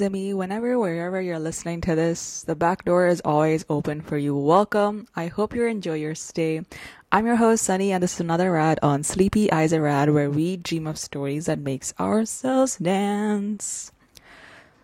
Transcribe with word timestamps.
mes. 0.00 0.34
Whenever, 0.34 0.78
wherever 0.78 1.20
you're 1.20 1.38
listening 1.38 1.80
to 1.80 1.94
this, 1.94 2.42
the 2.42 2.54
back 2.54 2.84
door 2.84 3.06
is 3.06 3.22
always 3.24 3.64
open 3.68 4.00
for 4.00 4.18
you. 4.18 4.36
Welcome. 4.36 5.08
I 5.16 5.28
hope 5.28 5.54
you 5.54 5.66
enjoy 5.66 5.94
your 5.94 6.14
stay. 6.14 6.62
I'm 7.10 7.26
your 7.26 7.36
host, 7.36 7.64
Sunny, 7.64 7.92
and 7.92 8.02
this 8.02 8.14
is 8.14 8.20
another 8.20 8.52
rad 8.52 8.78
on 8.82 9.02
Sleepy 9.02 9.50
Eyes 9.50 9.72
a 9.72 9.80
Rad, 9.80 10.10
where 10.10 10.30
we 10.30 10.56
dream 10.56 10.86
of 10.86 10.98
stories 10.98 11.46
that 11.46 11.58
makes 11.58 11.94
ourselves 11.98 12.76
dance. 12.76 13.90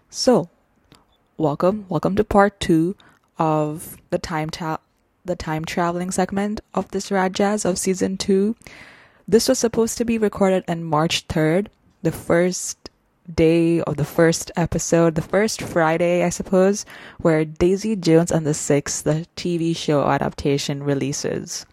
So, 0.09 0.49
welcome, 1.37 1.85
welcome 1.88 2.17
to 2.17 2.25
part 2.25 2.59
two 2.59 2.97
of 3.38 3.99
the 4.11 4.19
time 4.19 4.50
the 5.25 5.37
time 5.37 5.64
traveling 5.64 6.11
segment 6.11 6.61
of 6.75 6.91
this 6.91 7.11
rad 7.11 7.35
jazz 7.35 7.64
of 7.64 7.79
season 7.79 8.17
two. 8.17 8.56
This 9.29 9.49
was 9.49 9.59
supposed 9.59 9.99
to 9.99 10.05
be 10.05 10.19
recorded 10.19 10.64
on 10.69 10.82
March 10.82 11.29
3rd, 11.29 11.69
the 12.03 12.12
first 12.12 12.81
day 13.34 13.81
of 13.82 13.96
the 13.96 14.05
first 14.05 14.50
episode, 14.56 15.14
the 15.14 15.23
first 15.23 15.62
Friday, 15.62 16.25
I 16.25 16.29
suppose, 16.29 16.84
where 17.19 17.44
Daisy 17.44 17.96
Jones 17.96 18.31
and 18.31 18.46
the 18.46 18.55
Six, 18.55 19.02
the 19.02 19.26
TV 19.37 19.76
show 19.76 20.02
adaptation, 20.02 20.82
releases. 20.82 21.67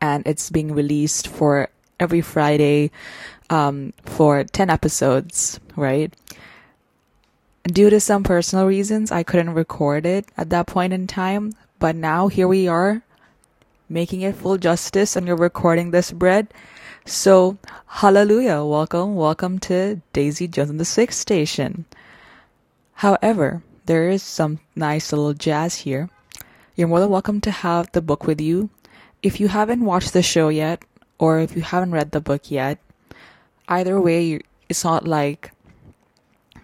And 0.00 0.26
it's 0.26 0.50
being 0.50 0.72
released 0.72 1.28
for 1.28 1.68
every 1.98 2.20
Friday 2.20 2.90
um, 3.50 3.92
for 4.04 4.44
10 4.44 4.70
episodes, 4.70 5.60
right? 5.76 6.12
Due 7.64 7.90
to 7.90 7.98
some 7.98 8.22
personal 8.22 8.66
reasons, 8.66 9.10
I 9.10 9.22
couldn't 9.22 9.54
record 9.54 10.06
it 10.06 10.26
at 10.36 10.50
that 10.50 10.66
point 10.66 10.92
in 10.92 11.06
time, 11.06 11.54
but 11.78 11.96
now 11.96 12.28
here 12.28 12.46
we 12.46 12.68
are 12.68 13.02
making 13.88 14.22
it 14.22 14.34
full 14.34 14.58
justice 14.58 15.16
and 15.16 15.26
you're 15.26 15.36
recording 15.36 15.90
this 15.90 16.12
bread. 16.12 16.52
So, 17.08 17.56
hallelujah. 17.86 18.64
Welcome, 18.64 19.14
welcome 19.14 19.60
to 19.60 20.02
Daisy 20.12 20.48
Jones 20.48 20.70
and 20.70 20.80
the 20.80 20.84
Six 20.84 21.16
Station. 21.16 21.84
However, 22.94 23.62
there 23.86 24.10
is 24.10 24.24
some 24.24 24.58
nice 24.74 25.12
little 25.12 25.32
jazz 25.32 25.86
here. 25.86 26.10
You're 26.74 26.88
more 26.88 26.98
than 26.98 27.10
welcome 27.10 27.40
to 27.42 27.52
have 27.52 27.92
the 27.92 28.02
book 28.02 28.26
with 28.26 28.40
you. 28.40 28.70
If 29.22 29.38
you 29.38 29.46
haven't 29.46 29.84
watched 29.84 30.14
the 30.14 30.22
show 30.22 30.48
yet, 30.48 30.84
or 31.16 31.38
if 31.38 31.54
you 31.54 31.62
haven't 31.62 31.92
read 31.92 32.10
the 32.10 32.20
book 32.20 32.50
yet, 32.50 32.80
either 33.68 34.00
way, 34.00 34.40
it's 34.68 34.82
not 34.82 35.06
like 35.06 35.52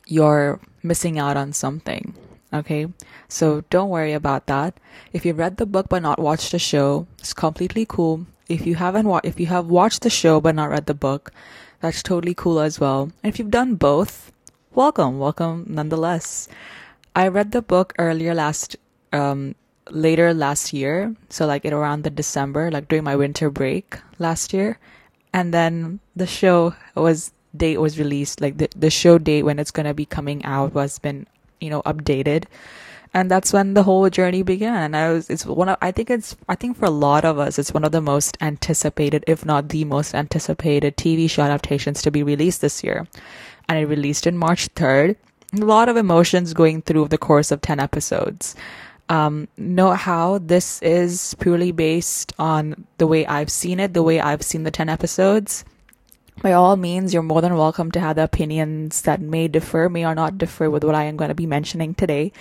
you're 0.08 0.58
missing 0.82 1.20
out 1.20 1.36
on 1.36 1.52
something. 1.52 2.16
Okay, 2.52 2.88
so 3.28 3.62
don't 3.70 3.90
worry 3.90 4.12
about 4.12 4.46
that. 4.48 4.74
If 5.12 5.24
you've 5.24 5.38
read 5.38 5.58
the 5.58 5.66
book 5.66 5.86
but 5.88 6.02
not 6.02 6.18
watched 6.18 6.50
the 6.50 6.58
show, 6.58 7.06
it's 7.20 7.32
completely 7.32 7.86
cool. 7.86 8.26
If 8.48 8.66
you 8.66 8.74
haven't 8.76 9.06
wa- 9.06 9.20
if 9.24 9.38
you 9.40 9.46
have 9.46 9.66
watched 9.66 10.02
the 10.02 10.10
show 10.10 10.40
but 10.40 10.54
not 10.54 10.70
read 10.70 10.86
the 10.86 10.94
book, 10.94 11.32
that's 11.80 12.02
totally 12.02 12.34
cool 12.34 12.60
as 12.60 12.78
well. 12.80 13.10
And 13.22 13.32
if 13.32 13.38
you've 13.38 13.50
done 13.50 13.74
both, 13.76 14.32
welcome, 14.74 15.18
welcome 15.18 15.66
nonetheless. 15.68 16.48
I 17.14 17.28
read 17.28 17.52
the 17.52 17.62
book 17.62 17.92
earlier 17.98 18.34
last, 18.34 18.76
um, 19.12 19.54
later 19.90 20.32
last 20.32 20.72
year, 20.72 21.14
so 21.28 21.46
like 21.46 21.64
it 21.64 21.72
around 21.72 22.04
the 22.04 22.10
December, 22.10 22.70
like 22.70 22.88
during 22.88 23.04
my 23.04 23.16
winter 23.16 23.50
break 23.50 23.98
last 24.18 24.52
year, 24.52 24.78
and 25.32 25.52
then 25.52 26.00
the 26.16 26.26
show 26.26 26.74
was 26.94 27.32
date 27.56 27.78
was 27.78 27.98
released, 27.98 28.40
like 28.40 28.56
the 28.58 28.68
the 28.76 28.90
show 28.90 29.18
date 29.18 29.42
when 29.42 29.58
it's 29.58 29.70
gonna 29.70 29.92
be 29.94 30.06
coming 30.06 30.44
out 30.44 30.72
was 30.72 30.98
been 30.98 31.26
you 31.60 31.68
know 31.68 31.82
updated 31.82 32.44
and 33.14 33.30
that's 33.30 33.52
when 33.52 33.74
the 33.74 33.82
whole 33.82 34.08
journey 34.08 34.42
began. 34.42 34.94
I 34.94 35.12
was 35.12 35.28
it's 35.28 35.44
one 35.44 35.68
of 35.68 35.76
i 35.82 35.90
think 35.90 36.10
it's 36.10 36.36
i 36.48 36.54
think 36.54 36.76
for 36.76 36.86
a 36.86 36.90
lot 36.90 37.24
of 37.24 37.38
us 37.38 37.58
it's 37.58 37.74
one 37.74 37.84
of 37.84 37.92
the 37.92 38.00
most 38.00 38.38
anticipated 38.40 39.24
if 39.26 39.44
not 39.44 39.68
the 39.68 39.84
most 39.84 40.14
anticipated 40.14 40.96
tv 40.96 41.28
show 41.28 41.42
adaptations 41.42 42.02
to 42.02 42.10
be 42.10 42.22
released 42.22 42.60
this 42.60 42.82
year. 42.82 43.06
And 43.68 43.78
it 43.78 43.86
released 43.86 44.26
in 44.26 44.36
march 44.36 44.72
3rd 44.74 45.16
a 45.54 45.64
lot 45.64 45.88
of 45.88 45.96
emotions 45.96 46.54
going 46.54 46.82
through 46.82 47.08
the 47.08 47.18
course 47.18 47.50
of 47.50 47.60
10 47.60 47.78
episodes. 47.78 48.56
Um, 49.10 49.48
how 49.58 50.38
this 50.38 50.80
is 50.80 51.34
purely 51.38 51.72
based 51.72 52.32
on 52.38 52.86
the 52.96 53.06
way 53.06 53.26
i've 53.26 53.50
seen 53.50 53.78
it 53.78 53.92
the 53.92 54.02
way 54.02 54.20
i've 54.20 54.42
seen 54.42 54.62
the 54.62 54.70
10 54.70 54.88
episodes 54.88 55.64
by 56.42 56.52
all 56.52 56.76
means, 56.76 57.14
you're 57.14 57.22
more 57.22 57.40
than 57.40 57.56
welcome 57.56 57.92
to 57.92 58.00
have 58.00 58.16
the 58.16 58.24
opinions 58.24 59.02
that 59.02 59.20
may 59.20 59.46
differ, 59.46 59.88
may 59.88 60.04
or 60.04 60.14
not 60.14 60.38
differ 60.38 60.68
with 60.68 60.82
what 60.82 60.96
I 60.96 61.04
am 61.04 61.16
going 61.16 61.28
to 61.28 61.36
be 61.36 61.46
mentioning 61.46 61.94
today 61.94 62.32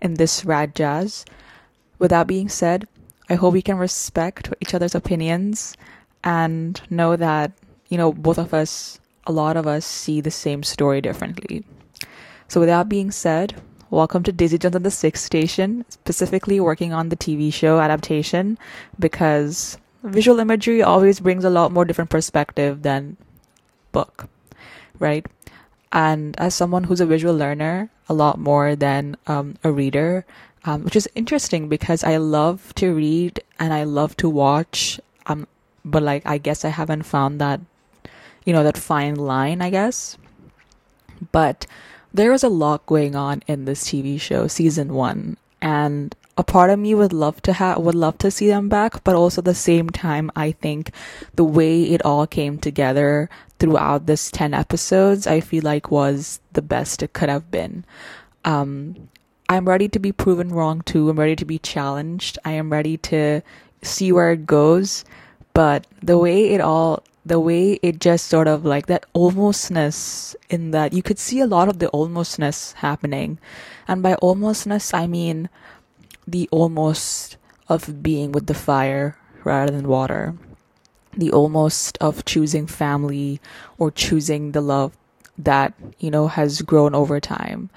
in 0.00 0.14
this 0.14 0.46
rad 0.46 0.74
jazz. 0.74 1.26
With 1.98 2.08
that 2.08 2.26
being 2.26 2.48
said, 2.48 2.88
I 3.28 3.34
hope 3.34 3.52
we 3.52 3.60
can 3.60 3.76
respect 3.76 4.50
each 4.62 4.72
other's 4.72 4.94
opinions 4.94 5.76
and 6.24 6.80
know 6.88 7.16
that, 7.16 7.52
you 7.90 7.98
know, 7.98 8.14
both 8.14 8.38
of 8.38 8.54
us, 8.54 8.98
a 9.26 9.32
lot 9.32 9.58
of 9.58 9.66
us 9.66 9.84
see 9.84 10.22
the 10.22 10.30
same 10.30 10.62
story 10.62 11.02
differently. 11.02 11.62
So, 12.48 12.60
with 12.60 12.70
that 12.70 12.88
being 12.88 13.10
said, 13.10 13.60
welcome 13.90 14.22
to 14.22 14.32
Daisy 14.32 14.56
Jones 14.56 14.76
and 14.76 14.86
the 14.86 14.90
Six 14.90 15.20
Station, 15.20 15.84
specifically 15.90 16.60
working 16.60 16.94
on 16.94 17.10
the 17.10 17.16
TV 17.16 17.52
show 17.52 17.78
adaptation 17.78 18.56
because 18.98 19.76
visual 20.02 20.40
imagery 20.40 20.82
always 20.82 21.20
brings 21.20 21.44
a 21.44 21.50
lot 21.50 21.72
more 21.72 21.84
different 21.84 22.08
perspective 22.08 22.80
than 22.82 23.18
book, 23.92 24.28
right? 24.98 25.26
And 25.92 26.38
as 26.38 26.54
someone 26.54 26.84
who's 26.84 27.00
a 27.00 27.06
visual 27.06 27.34
learner, 27.34 27.90
a 28.08 28.14
lot 28.14 28.38
more 28.38 28.76
than 28.76 29.16
um, 29.26 29.56
a 29.64 29.72
reader, 29.72 30.24
um, 30.64 30.84
which 30.84 30.96
is 30.96 31.08
interesting 31.14 31.68
because 31.68 32.04
I 32.04 32.16
love 32.16 32.74
to 32.76 32.94
read 32.94 33.40
and 33.58 33.72
I 33.72 33.84
love 33.84 34.16
to 34.18 34.28
watch. 34.28 35.00
Um, 35.26 35.46
but 35.84 36.02
like 36.02 36.22
I 36.26 36.38
guess 36.38 36.64
I 36.64 36.68
haven't 36.68 37.04
found 37.04 37.40
that, 37.40 37.60
you 38.44 38.52
know, 38.52 38.62
that 38.62 38.76
fine 38.76 39.16
line. 39.16 39.62
I 39.62 39.70
guess, 39.70 40.16
but 41.32 41.66
there 42.12 42.32
is 42.32 42.42
a 42.42 42.48
lot 42.48 42.86
going 42.86 43.14
on 43.14 43.42
in 43.46 43.64
this 43.64 43.84
TV 43.84 44.20
show, 44.20 44.46
season 44.46 44.94
one, 44.94 45.36
and 45.62 46.14
a 46.40 46.44
part 46.44 46.70
of 46.70 46.78
me 46.78 46.94
would 46.94 47.12
love 47.12 47.40
to 47.42 47.52
have 47.52 47.78
would 47.78 47.94
love 47.94 48.16
to 48.16 48.30
see 48.30 48.48
them 48.48 48.68
back 48.68 49.04
but 49.04 49.14
also 49.14 49.40
at 49.40 49.44
the 49.44 49.54
same 49.54 49.90
time 49.90 50.30
i 50.34 50.50
think 50.50 50.90
the 51.34 51.44
way 51.44 51.82
it 51.84 52.04
all 52.04 52.26
came 52.26 52.56
together 52.58 53.28
throughout 53.58 54.06
this 54.06 54.30
10 54.30 54.54
episodes 54.54 55.26
i 55.26 55.38
feel 55.38 55.62
like 55.62 55.90
was 55.90 56.40
the 56.52 56.62
best 56.62 57.02
it 57.02 57.12
could 57.12 57.28
have 57.28 57.50
been. 57.50 57.84
Um 58.44 59.08
i'm 59.48 59.68
ready 59.68 59.88
to 59.88 59.98
be 59.98 60.12
proven 60.12 60.50
wrong 60.50 60.80
too. 60.82 61.10
I'm 61.10 61.18
ready 61.18 61.36
to 61.36 61.44
be 61.44 61.58
challenged. 61.58 62.38
I 62.44 62.52
am 62.52 62.70
ready 62.70 62.96
to 63.10 63.42
see 63.82 64.12
where 64.12 64.32
it 64.32 64.46
goes. 64.46 65.04
But 65.52 65.86
the 66.02 66.18
way 66.18 66.50
it 66.50 66.60
all 66.60 67.02
the 67.26 67.40
way 67.40 67.78
it 67.82 68.00
just 68.00 68.26
sort 68.26 68.48
of 68.48 68.64
like 68.64 68.86
that 68.86 69.04
almostness 69.14 70.34
in 70.48 70.70
that 70.70 70.92
you 70.92 71.02
could 71.02 71.18
see 71.18 71.40
a 71.40 71.46
lot 71.46 71.68
of 71.68 71.80
the 71.80 71.88
almostness 71.88 72.74
happening. 72.74 73.38
And 73.86 74.02
by 74.02 74.14
almostness 74.22 74.94
i 74.94 75.06
mean 75.06 75.48
the 76.26 76.48
almost 76.50 77.36
of 77.68 78.02
being 78.02 78.32
with 78.32 78.46
the 78.46 78.54
fire 78.54 79.16
rather 79.44 79.72
than 79.72 79.88
water, 79.88 80.34
the 81.16 81.30
almost 81.32 81.98
of 82.00 82.24
choosing 82.24 82.66
family 82.66 83.40
or 83.78 83.90
choosing 83.90 84.52
the 84.52 84.60
love 84.60 84.96
that, 85.38 85.74
you 85.98 86.10
know, 86.10 86.28
has 86.28 86.62
grown 86.62 86.94
over 86.94 87.20
time, 87.20 87.70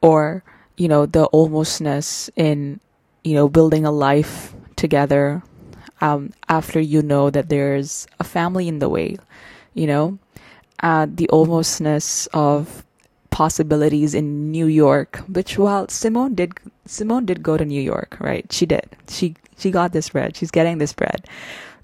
or, 0.00 0.42
you 0.76 0.88
know, 0.88 1.06
the 1.06 1.28
almostness 1.32 2.30
in, 2.36 2.80
you 3.24 3.34
know, 3.34 3.48
building 3.48 3.84
a 3.84 3.90
life 3.90 4.54
together 4.76 5.42
um, 6.00 6.32
after 6.48 6.80
you 6.80 7.02
know 7.02 7.30
that 7.30 7.48
there's 7.48 8.06
a 8.20 8.24
family 8.24 8.68
in 8.68 8.78
the 8.78 8.88
way, 8.88 9.16
you 9.74 9.86
know, 9.86 10.18
uh, 10.80 11.06
the 11.08 11.28
almostness 11.32 12.28
of 12.34 12.84
possibilities 13.36 14.14
in 14.14 14.50
New 14.50 14.64
York, 14.66 15.20
which 15.28 15.58
while 15.58 15.86
Simone 15.88 16.34
did 16.34 16.54
Simone 16.86 17.26
did 17.26 17.42
go 17.42 17.58
to 17.58 17.66
New 17.66 17.82
York, 17.82 18.16
right? 18.18 18.50
She 18.50 18.64
did. 18.64 18.88
She 19.08 19.36
she 19.58 19.70
got 19.70 19.92
this 19.92 20.08
bread. 20.08 20.34
She's 20.34 20.50
getting 20.50 20.78
this 20.78 20.94
bread. 20.94 21.26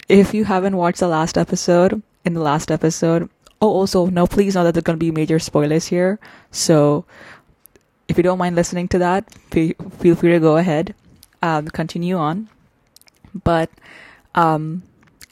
If 0.09 0.33
you 0.33 0.45
haven't 0.45 0.77
watched 0.77 0.99
the 0.99 1.07
last 1.07 1.37
episode, 1.37 2.01
in 2.25 2.33
the 2.33 2.41
last 2.41 2.71
episode, 2.71 3.29
oh 3.61 3.69
also 3.69 4.07
no, 4.07 4.25
please 4.25 4.55
know 4.55 4.63
that 4.63 4.73
there's 4.73 4.83
gonna 4.83 4.97
be 4.97 5.11
major 5.11 5.37
spoilers 5.37 5.85
here. 5.85 6.17
So 6.49 7.05
if 8.07 8.17
you 8.17 8.23
don't 8.23 8.41
mind 8.41 8.55
listening 8.55 8.87
to 8.87 8.97
that, 9.05 9.29
feel 9.51 10.15
free 10.15 10.33
to 10.33 10.39
go 10.39 10.57
ahead. 10.57 10.95
Um, 11.43 11.67
continue 11.67 12.17
on. 12.17 12.49
But 13.43 13.69
um 14.33 14.81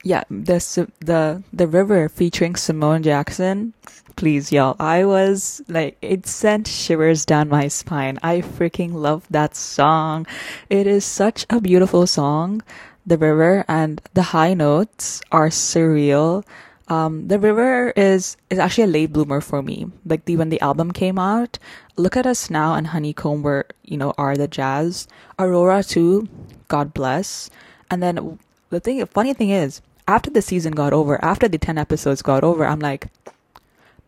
yeah, 0.04 0.24
the 0.30 0.62
the 1.00 1.42
the 1.52 1.68
river 1.68 2.10
featuring 2.10 2.56
Simone 2.56 3.02
Jackson. 3.02 3.74
Please, 4.16 4.52
y'all. 4.52 4.76
I 4.80 5.06
was 5.06 5.62
like, 5.68 5.98
it 6.02 6.28
sent 6.28 6.68
shivers 6.68 7.26
down 7.26 7.50
my 7.50 7.68
spine. 7.68 8.20
I 8.22 8.42
freaking 8.42 8.94
love 8.94 9.26
that 9.30 9.56
song. 9.56 10.28
It 10.70 10.86
is 10.88 11.06
such 11.06 11.46
a 11.50 11.60
beautiful 11.60 12.06
song. 12.06 12.62
The 13.06 13.18
river 13.18 13.66
and 13.68 14.02
the 14.14 14.34
high 14.34 14.54
notes 14.54 15.22
are 15.32 15.50
surreal. 15.50 16.46
Um, 16.88 17.30
the 17.30 17.40
river 17.40 17.92
is 17.96 18.38
is 18.50 18.60
actually 18.60 18.84
a 18.84 18.96
late 18.96 19.14
bloomer 19.14 19.42
for 19.42 19.64
me. 19.64 19.88
Like 20.06 20.26
the 20.26 20.36
when 20.38 20.50
the 20.50 20.62
album 20.62 20.92
came 20.92 21.18
out, 21.18 21.58
look 21.96 22.18
at 22.18 22.28
us 22.28 22.50
now 22.50 22.76
and 22.76 22.88
Honeycomb 22.88 23.42
were 23.42 23.66
you 23.84 23.98
know 23.98 24.14
are 24.18 24.36
the 24.36 24.48
jazz. 24.48 25.08
Aurora 25.40 25.84
too, 25.84 26.28
God 26.68 26.94
bless. 26.94 27.50
And 27.90 28.04
then 28.04 28.40
the 28.70 28.80
thing, 28.80 29.06
funny 29.06 29.34
thing 29.34 29.50
is, 29.50 29.82
after 30.08 30.30
the 30.30 30.42
season 30.42 30.74
got 30.74 30.94
over, 30.94 31.24
after 31.24 31.48
the 31.48 31.58
10 31.58 31.78
episodes 31.78 32.22
got 32.22 32.44
over, 32.44 32.66
I'm 32.66 32.80
like, 32.80 33.08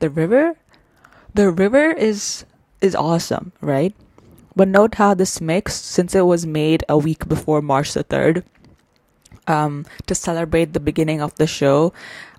the 0.04 0.10
river? 0.10 0.60
The 1.34 1.50
river 1.50 1.92
is, 1.92 2.44
is 2.82 2.94
awesome, 2.94 3.54
right? 3.62 3.96
But 4.54 4.68
note 4.68 4.96
how 4.96 5.14
this 5.14 5.40
mix, 5.40 5.80
since 5.80 6.14
it 6.14 6.28
was 6.28 6.46
made 6.46 6.84
a 6.90 6.98
week 6.98 7.28
before 7.28 7.62
March 7.62 7.94
the 7.94 8.04
3rd, 8.04 8.44
um, 9.48 9.86
to 10.08 10.14
celebrate 10.14 10.74
the 10.74 10.84
beginning 10.84 11.22
of 11.22 11.34
the 11.36 11.48
show, 11.48 11.94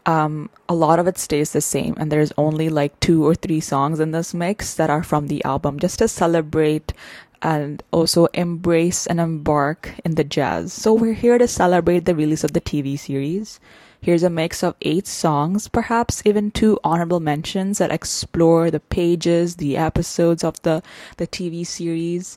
um, 0.04 0.50
a 0.68 0.74
lot 0.74 0.98
of 0.98 1.08
it 1.08 1.16
stays 1.16 1.52
the 1.52 1.62
same, 1.62 1.94
and 1.96 2.12
there's 2.12 2.32
only 2.36 2.68
like 2.68 3.00
two 3.00 3.24
or 3.24 3.34
three 3.34 3.60
songs 3.60 3.98
in 3.98 4.12
this 4.12 4.34
mix 4.34 4.74
that 4.74 4.90
are 4.90 5.02
from 5.02 5.28
the 5.28 5.42
album, 5.44 5.80
just 5.80 5.98
to 6.00 6.08
celebrate 6.08 6.92
and 7.40 7.82
also 7.92 8.26
embrace 8.34 9.06
and 9.06 9.20
embark 9.20 9.92
in 10.04 10.16
the 10.16 10.24
jazz. 10.24 10.72
So 10.72 10.92
we're 10.92 11.16
here 11.16 11.38
to 11.38 11.48
celebrate 11.48 12.04
the 12.04 12.14
release 12.14 12.44
of 12.44 12.52
the 12.52 12.60
TV 12.60 12.98
series. 12.98 13.58
Here's 14.04 14.22
a 14.22 14.28
mix 14.28 14.62
of 14.62 14.74
eight 14.82 15.06
songs, 15.06 15.66
perhaps 15.66 16.20
even 16.26 16.50
two 16.50 16.78
honorable 16.84 17.20
mentions 17.20 17.78
that 17.78 17.90
explore 17.90 18.70
the 18.70 18.80
pages, 18.80 19.56
the 19.56 19.78
episodes 19.78 20.44
of 20.44 20.60
the, 20.60 20.82
the 21.16 21.26
TV 21.26 21.66
series. 21.66 22.36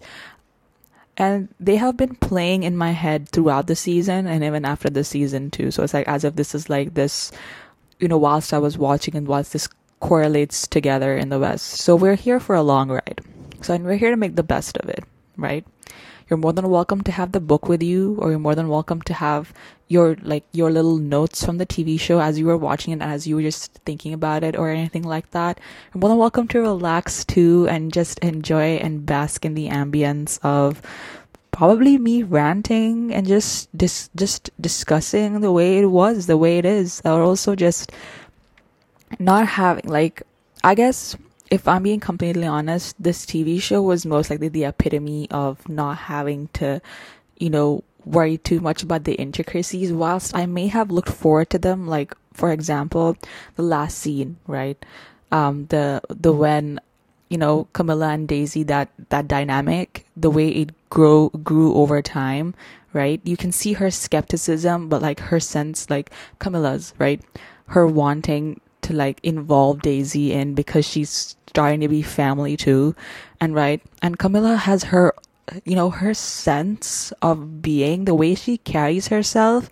And 1.17 1.50
they 1.59 1.75
have 1.75 1.97
been 1.97 2.15
playing 2.15 2.63
in 2.63 2.77
my 2.77 2.91
head 2.91 3.27
throughout 3.27 3.67
the 3.67 3.75
season 3.75 4.27
and 4.27 4.45
even 4.45 4.63
after 4.63 4.89
the 4.89 5.03
season 5.03 5.51
too. 5.51 5.69
So 5.71 5.83
it's 5.83 5.93
like 5.93 6.07
as 6.07 6.24
if 6.24 6.38
this 6.38 6.55
is 6.55 6.69
like 6.69 6.93
this, 6.93 7.33
you 8.00 8.07
know, 8.07 8.17
whilst 8.17 8.53
I 8.53 8.59
was 8.59 8.77
watching 8.77 9.17
and 9.17 9.27
whilst 9.27 9.51
this 9.51 9.67
correlates 10.00 10.69
together 10.69 11.17
in 11.17 11.27
the 11.27 11.39
West. 11.39 11.65
So 11.65 11.97
we're 11.97 12.15
here 12.15 12.39
for 12.39 12.55
a 12.55 12.63
long 12.63 12.89
ride. 12.89 13.19
So, 13.62 13.74
and 13.74 13.83
we're 13.83 13.97
here 13.97 14.12
to 14.12 14.15
make 14.15 14.38
the 14.38 14.41
best 14.41 14.77
of 14.77 14.88
it, 14.88 15.03
right? 15.36 15.65
You're 16.29 16.38
more 16.38 16.51
than 16.51 16.69
welcome 16.69 17.01
to 17.03 17.12
have 17.12 17.31
the 17.31 17.39
book 17.39 17.69
with 17.69 17.81
you, 17.81 18.17
or 18.19 18.31
you're 18.31 18.39
more 18.39 18.55
than 18.55 18.67
welcome 18.67 19.01
to 19.03 19.13
have 19.13 19.53
your 19.88 20.17
like 20.22 20.43
your 20.51 20.69
little 20.69 20.98
notes 20.98 21.46
from 21.46 21.57
the 21.57 21.65
TV 21.65 21.98
show 21.98 22.19
as 22.19 22.38
you 22.38 22.46
were 22.46 22.57
watching 22.57 22.91
it, 22.91 23.00
and 23.01 23.03
as 23.03 23.25
you 23.25 23.38
were 23.38 23.41
just 23.41 23.72
thinking 23.86 24.12
about 24.12 24.43
it, 24.43 24.57
or 24.57 24.69
anything 24.69 25.03
like 25.03 25.31
that. 25.31 25.60
You're 25.93 26.01
more 26.01 26.10
than 26.10 26.17
welcome 26.17 26.48
to 26.50 26.60
relax 26.60 27.24
too 27.24 27.65
and 27.69 27.93
just 27.93 28.19
enjoy 28.19 28.75
and 28.75 29.05
bask 29.05 29.46
in 29.46 29.53
the 29.53 29.69
ambience 29.69 30.38
of 30.43 30.81
probably 31.51 31.98
me 31.98 32.24
ranting 32.24 33.13
and 33.13 33.25
just 33.25 33.69
dis- 33.75 34.10
just 34.15 34.50
discussing 34.60 35.39
the 35.39 35.51
way 35.51 35.77
it 35.77 35.88
was, 35.88 36.27
the 36.27 36.38
way 36.38 36.57
it 36.57 36.65
is, 36.65 37.01
or 37.05 37.22
also 37.22 37.55
just 37.55 37.93
not 39.17 39.48
having 39.48 39.86
like 39.88 40.24
I 40.62 40.75
guess 40.75 41.15
if 41.51 41.67
I'm 41.67 41.83
being 41.83 41.99
completely 41.99 42.45
honest, 42.45 42.95
this 43.01 43.25
TV 43.25 43.61
show 43.61 43.81
was 43.81 44.05
most 44.05 44.29
likely 44.29 44.49
the 44.49 44.65
epitome 44.65 45.27
of 45.31 45.67
not 45.69 45.97
having 45.97 46.49
to, 46.53 46.81
you 47.37 47.49
know, 47.49 47.83
worry 48.05 48.37
too 48.37 48.59
much 48.59 48.83
about 48.83 49.03
the 49.03 49.13
intricacies, 49.15 49.91
whilst 49.91 50.35
I 50.35 50.45
may 50.45 50.67
have 50.67 50.91
looked 50.91 51.09
forward 51.09 51.49
to 51.51 51.59
them. 51.59 51.87
Like, 51.87 52.15
for 52.33 52.51
example, 52.51 53.17
the 53.55 53.63
last 53.63 53.97
scene, 53.97 54.37
right? 54.47 54.83
Um, 55.31 55.67
the, 55.67 56.01
the 56.09 56.31
when, 56.31 56.79
you 57.29 57.37
know 57.37 57.67
Camila 57.73 58.13
and 58.13 58.27
Daisy 58.27 58.63
that 58.63 58.89
that 59.09 59.27
dynamic 59.27 60.05
the 60.15 60.29
way 60.29 60.49
it 60.49 60.69
grow 60.89 61.29
grew 61.29 61.73
over 61.75 62.01
time 62.01 62.55
right 62.93 63.19
you 63.23 63.35
can 63.35 63.51
see 63.51 63.73
her 63.73 63.91
skepticism 63.91 64.87
but 64.87 65.01
like 65.01 65.19
her 65.19 65.39
sense 65.39 65.89
like 65.89 66.11
Camila's 66.39 66.93
right 66.97 67.21
her 67.67 67.85
wanting 67.85 68.61
to 68.88 68.94
like 68.94 69.20
involve 69.24 69.82
Daisy 69.82 70.32
in 70.32 70.56
because 70.56 70.86
she's 70.86 71.36
starting 71.48 71.82
to 71.82 71.88
be 71.88 72.01
family 72.01 72.56
too 72.56 72.96
and 73.39 73.53
right 73.53 73.82
and 74.01 74.17
Camila 74.17 74.58
has 74.58 74.86
her 74.86 75.13
you 75.63 75.75
know 75.75 75.89
her 75.89 76.13
sense 76.13 77.12
of 77.22 77.62
being 77.62 78.06
the 78.06 78.15
way 78.15 78.36
she 78.36 78.58
carries 78.58 79.08
herself. 79.08 79.70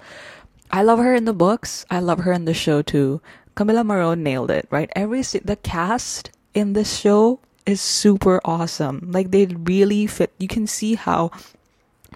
I 0.71 0.83
love 0.83 0.99
her 0.99 1.13
in 1.13 1.25
the 1.25 1.33
books. 1.33 1.85
I 1.89 1.99
love 1.99 2.19
her 2.19 2.31
in 2.31 2.45
the 2.45 2.53
show 2.53 2.81
too. 2.81 3.21
Camila 3.55 3.85
Morrone 3.85 4.23
nailed 4.23 4.51
it 4.51 4.67
right? 4.69 4.89
Every 4.95 5.21
the 5.21 5.57
cast 5.61 6.31
in 6.53 6.73
this 6.73 6.97
show 6.97 7.39
is 7.65 7.81
super 7.81 8.39
awesome. 8.45 9.09
Like 9.11 9.31
they 9.31 9.45
really 9.45 10.07
fit. 10.07 10.31
You 10.39 10.47
can 10.47 10.67
see 10.67 10.95
how 10.95 11.31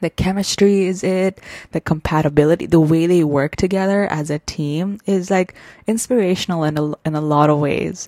the 0.01 0.09
chemistry 0.09 0.85
is 0.85 1.03
it. 1.03 1.39
The 1.71 1.81
compatibility 1.81 2.65
the 2.65 2.79
way 2.79 3.05
they 3.05 3.23
work 3.23 3.55
together 3.55 4.05
as 4.07 4.29
a 4.29 4.39
team 4.39 4.99
is 5.05 5.29
like 5.29 5.55
inspirational 5.87 6.63
in 6.63 6.77
a, 6.77 6.93
in 7.05 7.15
a 7.15 7.21
lot 7.21 7.49
of 7.49 7.59
ways. 7.59 8.07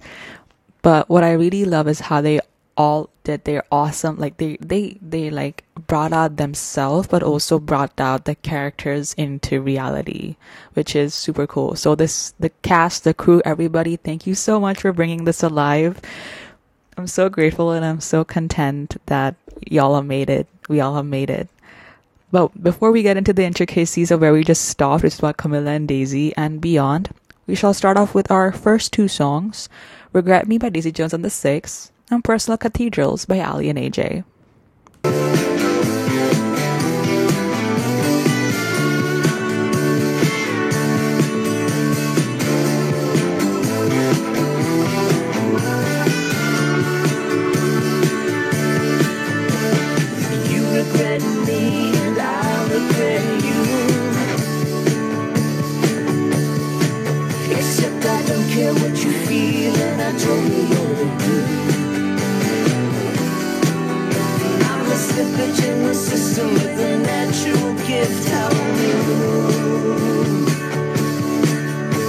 But 0.81 1.09
what 1.09 1.23
i 1.23 1.31
really 1.31 1.65
love 1.65 1.87
is 1.87 1.99
how 1.99 2.21
they 2.21 2.39
all 2.77 3.09
did 3.23 3.43
their 3.43 3.63
awesome 3.71 4.17
like 4.17 4.37
they 4.37 4.57
they 4.61 4.97
they 5.01 5.29
like 5.29 5.63
brought 5.87 6.13
out 6.13 6.37
themselves 6.37 7.07
but 7.07 7.21
also 7.21 7.59
brought 7.59 7.99
out 7.99 8.25
the 8.25 8.33
characters 8.35 9.13
into 9.15 9.61
reality 9.61 10.35
which 10.73 10.95
is 10.95 11.13
super 11.13 11.45
cool. 11.45 11.75
So 11.75 11.95
this 11.95 12.33
the 12.39 12.49
cast 12.61 13.03
the 13.03 13.13
crew 13.13 13.41
everybody 13.45 13.97
thank 13.97 14.25
you 14.25 14.35
so 14.35 14.59
much 14.59 14.81
for 14.81 14.93
bringing 14.93 15.25
this 15.25 15.43
alive. 15.43 15.99
I'm 16.97 17.07
so 17.07 17.29
grateful 17.29 17.71
and 17.71 17.85
i'm 17.85 18.01
so 18.01 18.23
content 18.23 18.97
that 19.07 19.35
y'all 19.69 19.95
have 19.95 20.05
made 20.05 20.29
it. 20.29 20.47
We 20.69 20.79
all 20.79 20.95
have 20.95 21.05
made 21.05 21.29
it 21.29 21.49
but 22.31 22.63
before 22.63 22.91
we 22.91 23.03
get 23.03 23.17
into 23.17 23.33
the 23.33 23.43
intricacies 23.43 24.11
of 24.11 24.21
where 24.21 24.33
we 24.33 24.43
just 24.43 24.65
stopped, 24.65 25.03
which 25.03 25.13
is 25.13 25.19
about 25.19 25.37
Camila 25.37 25.75
and 25.75 25.87
Daisy 25.87 26.35
and 26.35 26.61
beyond, 26.61 27.09
we 27.47 27.55
shall 27.55 27.73
start 27.73 27.97
off 27.97 28.15
with 28.15 28.31
our 28.31 28.51
first 28.51 28.93
two 28.93 29.07
songs 29.07 29.67
Regret 30.13 30.47
Me 30.47 30.57
by 30.57 30.69
Daisy 30.69 30.91
Jones 30.91 31.13
and 31.13 31.23
the 31.23 31.29
Six, 31.29 31.91
and 32.09 32.23
Personal 32.23 32.57
Cathedrals 32.57 33.25
by 33.25 33.37
Aly 33.37 33.69
and 33.69 33.79
AJ. 33.79 34.23
With 66.53 66.79
a 66.79 66.97
natural 66.97 67.73
gift. 67.87 68.29
How 68.29 68.49
new. 68.77 69.01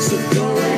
So 0.00 0.16
go 0.34 0.71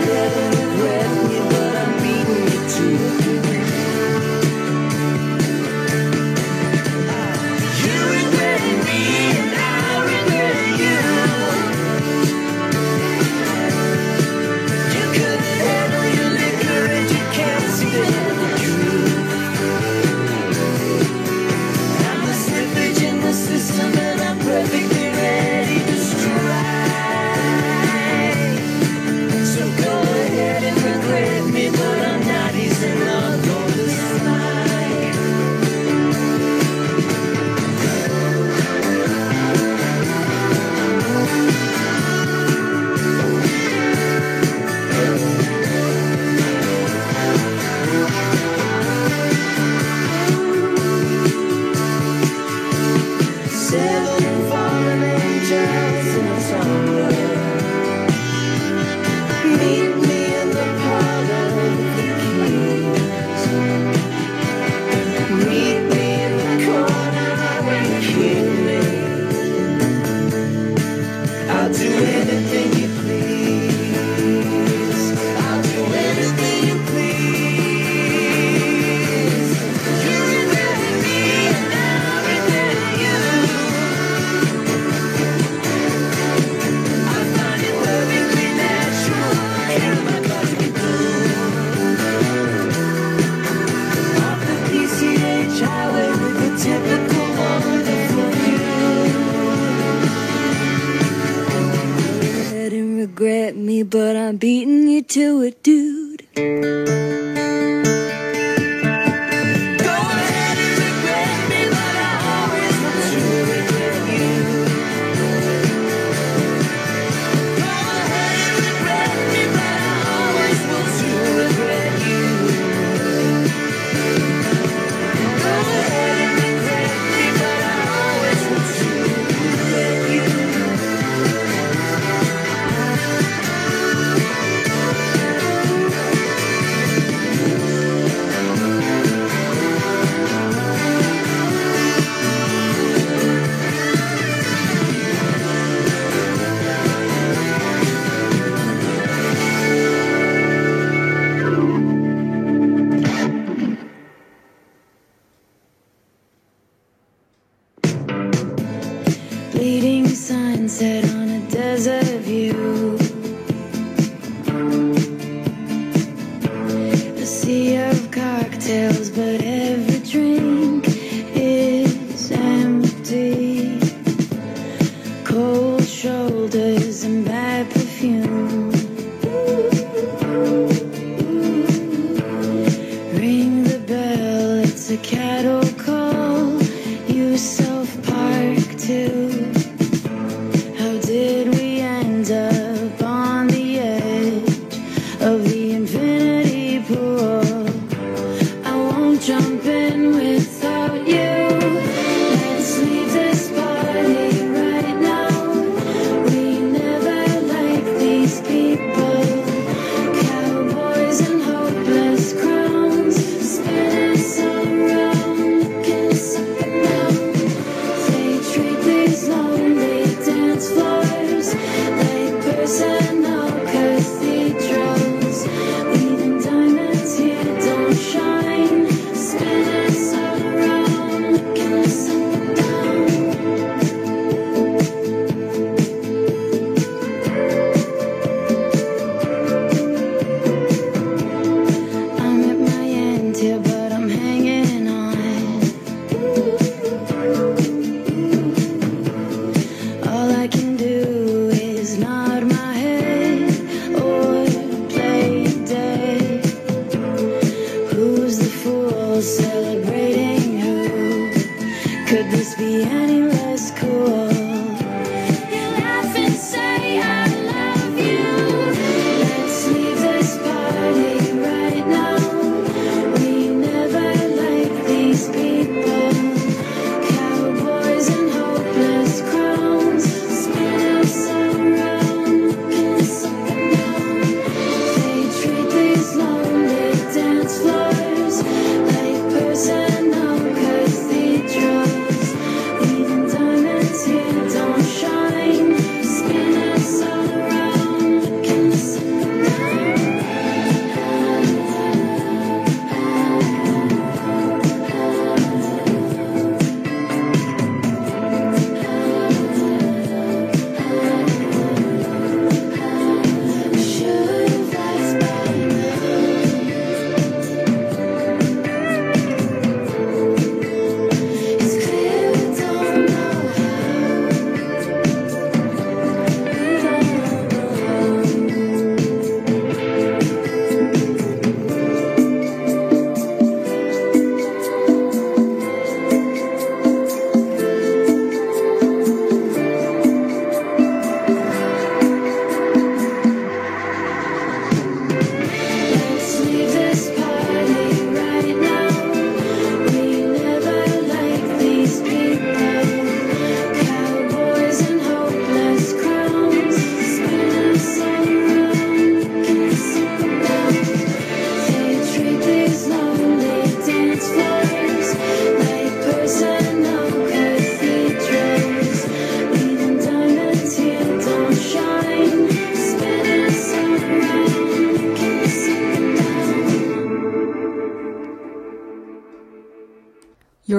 a 184.95 184.97
cattle 184.99 185.84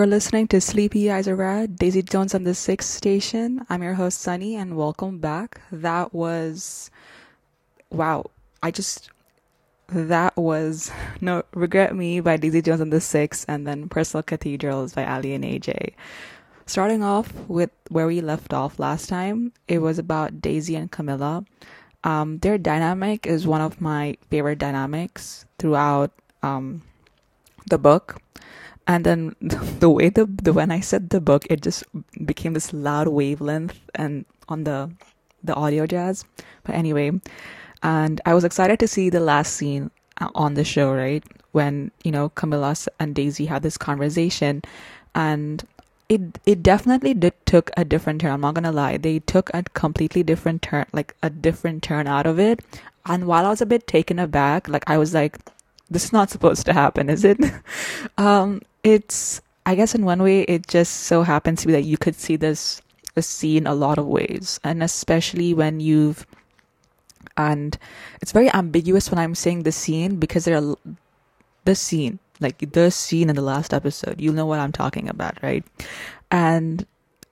You're 0.05 0.11
listening 0.11 0.47
to 0.49 0.61
Sleepy 0.61 1.09
Eyes 1.09 1.27
Are 1.27 1.35
Red, 1.35 1.77
Daisy 1.77 2.03
Jones 2.03 2.35
on 2.35 2.43
the 2.43 2.53
Six 2.53 2.85
Station. 2.85 3.65
I'm 3.71 3.81
your 3.81 3.95
host, 3.95 4.21
Sunny, 4.21 4.55
and 4.55 4.77
welcome 4.77 5.17
back. 5.17 5.61
That 5.71 6.13
was. 6.13 6.91
Wow. 7.89 8.29
I 8.61 8.69
just. 8.69 9.09
That 9.87 10.37
was 10.37 10.91
No 11.21 11.41
Regret 11.55 11.95
Me 11.95 12.19
by 12.19 12.37
Daisy 12.37 12.61
Jones 12.61 12.81
on 12.81 12.91
the 12.91 13.01
Six, 13.01 13.45
and 13.45 13.65
then 13.65 13.89
Personal 13.89 14.21
Cathedrals 14.21 14.93
by 14.93 15.05
Aly 15.05 15.33
and 15.33 15.43
AJ. 15.43 15.93
Starting 16.67 17.01
off 17.01 17.33
with 17.47 17.71
where 17.89 18.05
we 18.05 18.21
left 18.21 18.53
off 18.53 18.77
last 18.77 19.09
time, 19.09 19.53
it 19.67 19.79
was 19.79 19.97
about 19.97 20.39
Daisy 20.39 20.75
and 20.75 20.91
Camila. 20.91 21.47
Um, 22.03 22.37
their 22.37 22.59
dynamic 22.59 23.25
is 23.25 23.47
one 23.47 23.61
of 23.61 23.81
my 23.81 24.17
favorite 24.29 24.59
dynamics 24.59 25.47
throughout 25.57 26.11
um, 26.43 26.83
the 27.65 27.79
book 27.79 28.21
and 28.87 29.05
then 29.05 29.35
the 29.79 29.89
way 29.89 30.09
the, 30.09 30.25
the 30.25 30.53
when 30.53 30.71
I 30.71 30.79
said 30.79 31.09
the 31.09 31.21
book, 31.21 31.45
it 31.49 31.61
just 31.61 31.83
became 32.25 32.53
this 32.53 32.73
loud 32.73 33.07
wavelength 33.07 33.79
and 33.95 34.25
on 34.49 34.63
the 34.63 34.91
the 35.43 35.53
audio 35.53 35.85
jazz. 35.85 36.25
But 36.63 36.75
anyway, 36.75 37.11
and 37.83 38.21
I 38.25 38.33
was 38.33 38.43
excited 38.43 38.79
to 38.79 38.87
see 38.87 39.09
the 39.09 39.19
last 39.19 39.53
scene 39.53 39.91
uh, 40.19 40.29
on 40.35 40.55
the 40.55 40.63
show, 40.63 40.93
right? 40.93 41.23
When 41.51 41.91
you 42.03 42.11
know 42.11 42.29
Camila 42.29 42.87
and 42.99 43.15
Daisy 43.15 43.45
had 43.45 43.63
this 43.63 43.77
conversation, 43.77 44.61
and 45.13 45.65
it 46.09 46.39
it 46.45 46.61
definitely 46.63 47.13
did 47.13 47.33
took 47.45 47.71
a 47.77 47.85
different 47.85 48.21
turn. 48.21 48.31
I'm 48.31 48.41
not 48.41 48.55
gonna 48.55 48.71
lie, 48.71 48.97
they 48.97 49.19
took 49.19 49.49
a 49.53 49.63
completely 49.63 50.23
different 50.23 50.61
turn, 50.61 50.85
like 50.93 51.15
a 51.23 51.29
different 51.29 51.83
turn 51.83 52.07
out 52.07 52.25
of 52.25 52.39
it. 52.39 52.61
And 53.07 53.25
while 53.27 53.45
I 53.45 53.49
was 53.49 53.61
a 53.61 53.67
bit 53.67 53.87
taken 53.87 54.17
aback, 54.17 54.67
like 54.67 54.89
I 54.89 54.97
was 54.97 55.13
like, 55.13 55.37
this 55.89 56.05
is 56.05 56.13
not 56.13 56.29
supposed 56.29 56.65
to 56.65 56.73
happen, 56.73 57.09
is 57.09 57.23
it? 57.23 57.39
um, 58.17 58.61
it's 58.83 59.41
I 59.65 59.75
guess 59.75 59.95
in 59.95 60.05
one 60.05 60.21
way 60.21 60.41
it 60.41 60.67
just 60.67 61.03
so 61.03 61.23
happens 61.23 61.61
to 61.61 61.67
be 61.67 61.73
that 61.73 61.85
you 61.85 61.97
could 61.97 62.15
see 62.15 62.35
this 62.35 62.81
this 63.13 63.27
scene 63.27 63.65
a 63.65 63.75
lot 63.75 63.97
of 63.97 64.05
ways, 64.05 64.59
and 64.63 64.83
especially 64.83 65.53
when 65.53 65.79
you've 65.79 66.25
and 67.37 67.77
it's 68.21 68.31
very 68.31 68.51
ambiguous 68.53 69.11
when 69.11 69.19
I'm 69.19 69.35
saying 69.35 69.63
the 69.63 69.71
scene 69.71 70.17
because 70.17 70.45
there 70.45 70.57
are 70.57 70.75
the 71.65 71.75
scene 71.75 72.19
like 72.39 72.59
the 72.71 72.91
scene 72.91 73.29
in 73.29 73.35
the 73.35 73.41
last 73.41 73.73
episode. 73.73 74.21
You 74.21 74.31
know 74.31 74.45
what 74.45 74.59
I'm 74.59 74.71
talking 74.71 75.09
about, 75.09 75.41
right? 75.41 75.63
And 76.31 76.85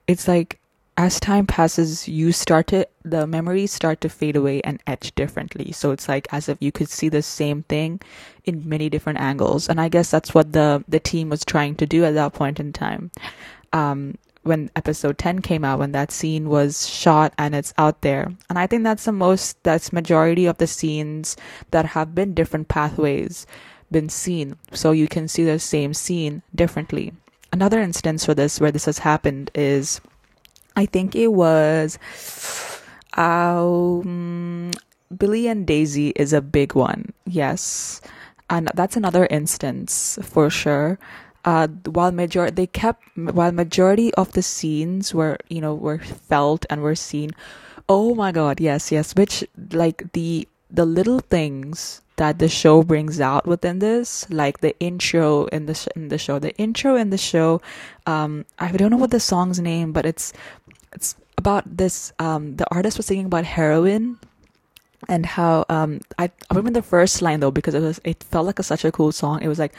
it's 0.06 0.28
like 0.28 0.58
as 0.96 1.18
time 1.18 1.46
passes, 1.46 2.06
you 2.06 2.30
start 2.30 2.68
to 2.68 2.86
the 3.04 3.26
memories 3.26 3.72
start 3.72 4.00
to 4.00 4.08
fade 4.08 4.36
away 4.36 4.60
and 4.62 4.80
etch 4.86 5.14
differently. 5.14 5.72
So 5.72 5.90
it's 5.90 6.08
like 6.08 6.28
as 6.32 6.48
if 6.48 6.58
you 6.60 6.70
could 6.70 6.88
see 6.88 7.08
the 7.08 7.22
same 7.22 7.64
thing 7.64 8.00
in 8.44 8.68
many 8.68 8.88
different 8.88 9.18
angles. 9.18 9.68
And 9.68 9.80
I 9.80 9.88
guess 9.88 10.10
that's 10.10 10.34
what 10.34 10.52
the 10.52 10.84
the 10.86 11.00
team 11.00 11.30
was 11.30 11.44
trying 11.44 11.74
to 11.76 11.86
do 11.86 12.04
at 12.04 12.14
that 12.14 12.32
point 12.32 12.60
in 12.60 12.72
time. 12.72 13.10
Um, 13.72 14.18
when 14.44 14.70
episode 14.76 15.16
10 15.16 15.40
came 15.40 15.64
out 15.64 15.78
when 15.78 15.92
that 15.92 16.12
scene 16.12 16.50
was 16.50 16.86
shot 16.86 17.32
and 17.38 17.54
it's 17.54 17.72
out 17.78 18.02
there 18.02 18.30
and 18.50 18.58
i 18.58 18.66
think 18.66 18.84
that's 18.84 19.06
the 19.06 19.12
most 19.12 19.56
that's 19.62 19.90
majority 19.90 20.44
of 20.44 20.58
the 20.58 20.66
scenes 20.66 21.34
that 21.70 21.86
have 21.86 22.14
been 22.14 22.34
different 22.34 22.68
pathways 22.68 23.46
been 23.90 24.10
seen 24.10 24.54
so 24.70 24.90
you 24.90 25.08
can 25.08 25.26
see 25.28 25.44
the 25.44 25.58
same 25.58 25.94
scene 25.94 26.42
differently 26.54 27.10
another 27.54 27.80
instance 27.80 28.26
for 28.26 28.34
this 28.34 28.60
where 28.60 28.70
this 28.70 28.84
has 28.84 28.98
happened 28.98 29.50
is 29.54 29.98
i 30.76 30.86
think 30.86 31.14
it 31.14 31.32
was 31.32 31.98
um 33.14 34.70
billy 35.16 35.48
and 35.48 35.66
daisy 35.66 36.08
is 36.16 36.32
a 36.32 36.40
big 36.40 36.74
one. 36.74 37.12
Yes. 37.26 38.00
And 38.50 38.70
that's 38.74 38.96
another 38.96 39.26
instance 39.30 40.18
for 40.22 40.50
sure. 40.50 40.98
Uh, 41.44 41.68
while 41.86 42.10
major 42.10 42.50
they 42.50 42.66
kept 42.66 43.04
while 43.16 43.52
majority 43.52 44.12
of 44.14 44.32
the 44.32 44.42
scenes 44.42 45.12
were 45.12 45.36
you 45.50 45.60
know 45.60 45.74
were 45.74 45.98
felt 45.98 46.64
and 46.70 46.80
were 46.80 46.94
seen 46.94 47.32
oh 47.86 48.14
my 48.14 48.32
god 48.32 48.58
yes 48.62 48.90
yes 48.90 49.14
which 49.14 49.44
like 49.72 50.10
the 50.14 50.48
the 50.70 50.86
little 50.86 51.20
things 51.20 52.00
that 52.16 52.38
the 52.38 52.48
show 52.48 52.82
brings 52.82 53.20
out 53.20 53.44
within 53.46 53.78
this 53.80 54.24
like 54.30 54.60
the 54.60 54.72
intro 54.80 55.44
in 55.52 55.66
the 55.66 55.74
sh- 55.74 55.92
in 55.94 56.08
the 56.08 56.16
show 56.16 56.38
the 56.38 56.56
intro 56.56 56.96
in 56.96 57.10
the 57.10 57.18
show 57.18 57.60
um 58.06 58.46
i 58.58 58.72
don't 58.72 58.90
know 58.90 58.96
what 58.96 59.10
the 59.10 59.20
song's 59.20 59.60
name 59.60 59.92
but 59.92 60.06
it's 60.06 60.32
it's 60.94 61.16
about 61.36 61.64
this 61.76 62.12
um 62.18 62.56
the 62.56 62.66
artist 62.74 62.96
was 62.96 63.06
singing 63.06 63.26
about 63.26 63.44
heroin 63.44 64.18
and 65.08 65.26
how 65.26 65.64
um 65.68 66.00
I, 66.18 66.24
I 66.24 66.54
remember 66.54 66.80
the 66.80 66.86
first 66.86 67.20
line 67.22 67.40
though 67.40 67.50
because 67.50 67.74
it 67.74 67.80
was 67.80 68.00
it 68.04 68.22
felt 68.22 68.46
like 68.46 68.58
a, 68.58 68.62
such 68.62 68.84
a 68.84 68.92
cool 68.92 69.12
song. 69.12 69.42
It 69.42 69.48
was 69.48 69.58
like 69.58 69.74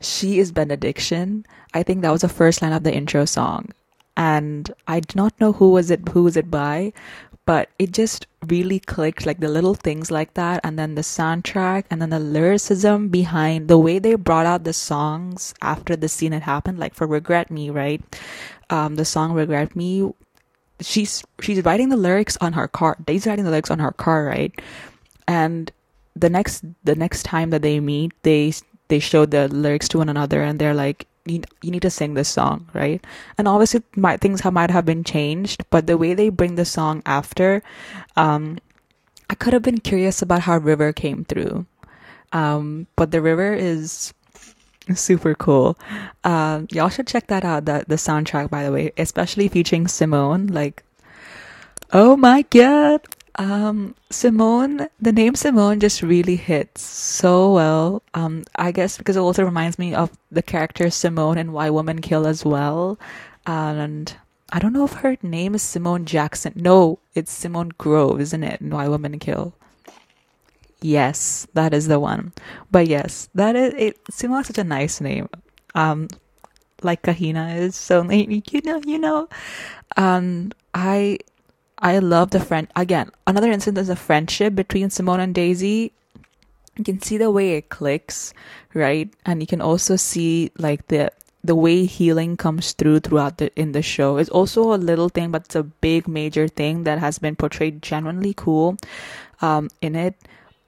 she 0.00 0.38
is 0.38 0.52
benediction. 0.52 1.46
I 1.74 1.82
think 1.82 2.02
that 2.02 2.12
was 2.12 2.22
the 2.22 2.28
first 2.28 2.62
line 2.62 2.72
of 2.72 2.82
the 2.84 2.94
intro 2.94 3.24
song. 3.24 3.72
And 4.16 4.74
i 4.86 4.98
do 5.00 5.14
not 5.14 5.40
know 5.40 5.52
who 5.52 5.70
was 5.70 5.90
it 5.90 6.08
who 6.08 6.24
was 6.24 6.36
it 6.36 6.50
by 6.50 6.92
but 7.46 7.70
it 7.78 7.92
just 7.92 8.26
really 8.48 8.78
clicked 8.78 9.24
like 9.24 9.40
the 9.40 9.48
little 9.48 9.74
things 9.74 10.10
like 10.10 10.34
that 10.34 10.60
and 10.62 10.78
then 10.78 10.96
the 10.96 11.02
soundtrack 11.02 11.84
and 11.88 12.02
then 12.02 12.10
the 12.10 12.18
lyricism 12.18 13.08
behind 13.08 13.68
the 13.68 13.78
way 13.78 13.98
they 13.98 14.14
brought 14.16 14.44
out 14.44 14.64
the 14.64 14.72
songs 14.72 15.54
after 15.62 15.96
the 15.96 16.08
scene 16.08 16.32
had 16.32 16.42
happened 16.42 16.78
like 16.78 16.94
for 16.94 17.06
regret 17.06 17.50
me 17.50 17.70
right? 17.70 18.02
Um 18.70 18.96
the 18.96 19.04
song 19.04 19.32
regret 19.32 19.74
me 19.74 20.12
she's 20.80 21.24
she's 21.40 21.64
writing 21.64 21.88
the 21.88 21.96
lyrics 21.96 22.36
on 22.40 22.52
her 22.52 22.68
car 22.68 22.96
daisy's 23.04 23.26
writing 23.26 23.44
the 23.44 23.50
lyrics 23.50 23.70
on 23.70 23.78
her 23.78 23.92
car 23.92 24.24
right? 24.24 24.60
And 25.26 25.70
the 26.14 26.30
next 26.30 26.64
the 26.84 26.94
next 26.94 27.22
time 27.24 27.50
that 27.50 27.62
they 27.62 27.80
meet 27.80 28.12
they 28.22 28.52
they 28.88 28.98
show 28.98 29.26
the 29.26 29.48
lyrics 29.48 29.88
to 29.88 29.98
one 29.98 30.08
another 30.08 30.42
and 30.42 30.58
they're 30.58 30.74
like 30.74 31.06
you, 31.26 31.42
you 31.62 31.70
need 31.70 31.82
to 31.82 31.90
sing 31.90 32.14
this 32.14 32.28
song 32.28 32.68
right? 32.72 33.04
And 33.36 33.46
obviously 33.46 33.82
my, 33.96 34.16
things 34.16 34.40
have, 34.40 34.52
might 34.52 34.70
have 34.70 34.84
been 34.84 35.04
changed 35.04 35.64
but 35.70 35.86
the 35.86 35.98
way 35.98 36.14
they 36.14 36.28
bring 36.28 36.54
the 36.54 36.64
song 36.64 37.02
after 37.06 37.62
um 38.16 38.58
i 39.30 39.34
could 39.34 39.52
have 39.52 39.62
been 39.62 39.78
curious 39.78 40.22
about 40.22 40.42
how 40.42 40.56
river 40.58 40.92
came 40.92 41.24
through. 41.24 41.66
Um 42.32 42.86
but 42.96 43.10
the 43.10 43.22
river 43.22 43.52
is 43.54 44.12
super 44.94 45.34
cool. 45.34 45.78
Um 46.24 46.66
y'all 46.70 46.88
should 46.88 47.06
check 47.06 47.26
that 47.28 47.44
out 47.44 47.64
the 47.64 47.84
the 47.86 47.96
soundtrack 47.96 48.50
by 48.50 48.64
the 48.64 48.72
way 48.72 48.92
especially 48.96 49.48
featuring 49.48 49.88
simone 49.88 50.46
like 50.48 50.82
oh 51.92 52.16
my 52.16 52.42
god. 52.50 53.00
Um 53.36 53.94
simone 54.10 54.88
the 55.00 55.12
name 55.12 55.34
simone 55.34 55.80
just 55.80 56.02
really 56.02 56.36
hits 56.36 56.82
so 56.82 57.52
well. 57.52 58.02
Um 58.14 58.44
i 58.56 58.72
guess 58.72 58.98
because 58.98 59.16
it 59.16 59.20
also 59.20 59.44
reminds 59.44 59.78
me 59.78 59.94
of 59.94 60.10
the 60.30 60.42
character 60.42 60.90
simone 60.90 61.38
in 61.38 61.52
why 61.52 61.70
women 61.70 62.00
kill 62.00 62.26
as 62.26 62.44
well. 62.44 62.98
And 63.46 64.14
i 64.50 64.58
don't 64.58 64.72
know 64.72 64.84
if 64.84 64.92
her 64.94 65.16
name 65.22 65.54
is 65.54 65.62
simone 65.62 66.04
jackson. 66.04 66.52
No 66.56 66.98
it's 67.14 67.32
simone 67.32 67.70
grove 67.78 68.20
isn't 68.20 68.44
it 68.44 68.60
why 68.62 68.88
women 68.88 69.18
kill 69.18 69.54
yes 70.80 71.46
that 71.54 71.74
is 71.74 71.88
the 71.88 71.98
one 71.98 72.32
but 72.70 72.86
yes 72.86 73.28
that 73.34 73.56
is 73.56 73.74
it 73.74 73.98
simone 74.10 74.40
is 74.40 74.46
such 74.46 74.58
a 74.58 74.64
nice 74.64 75.00
name 75.00 75.28
um 75.74 76.08
like 76.82 77.02
kahina 77.02 77.56
is 77.56 77.74
so 77.74 78.08
you 78.10 78.60
know 78.64 78.80
you 78.84 78.98
know 78.98 79.28
um 79.96 80.52
i 80.74 81.18
I 81.80 81.98
love 82.00 82.30
the 82.30 82.40
friend 82.40 82.66
again. 82.74 83.10
Another 83.26 83.50
instance 83.52 83.78
is 83.78 83.88
of 83.88 83.98
friendship 83.98 84.54
between 84.54 84.90
Simone 84.90 85.20
and 85.20 85.34
Daisy. 85.34 85.92
You 86.76 86.84
can 86.84 87.00
see 87.00 87.18
the 87.18 87.30
way 87.30 87.56
it 87.56 87.68
clicks, 87.68 88.34
right? 88.74 89.12
And 89.24 89.40
you 89.40 89.46
can 89.46 89.60
also 89.60 89.96
see 89.96 90.50
like 90.58 90.88
the 90.88 91.12
the 91.44 91.54
way 91.54 91.84
healing 91.84 92.36
comes 92.36 92.72
through 92.72 93.00
throughout 93.00 93.38
the 93.38 93.54
in 93.54 93.72
the 93.72 93.82
show. 93.82 94.16
It's 94.16 94.30
also 94.30 94.74
a 94.74 94.76
little 94.76 95.08
thing, 95.08 95.30
but 95.30 95.44
it's 95.46 95.54
a 95.56 95.62
big 95.62 96.08
major 96.08 96.48
thing 96.48 96.82
that 96.82 96.98
has 96.98 97.18
been 97.18 97.36
portrayed 97.36 97.80
genuinely 97.80 98.34
cool 98.34 98.76
um, 99.40 99.70
in 99.80 99.94
it. 99.94 100.16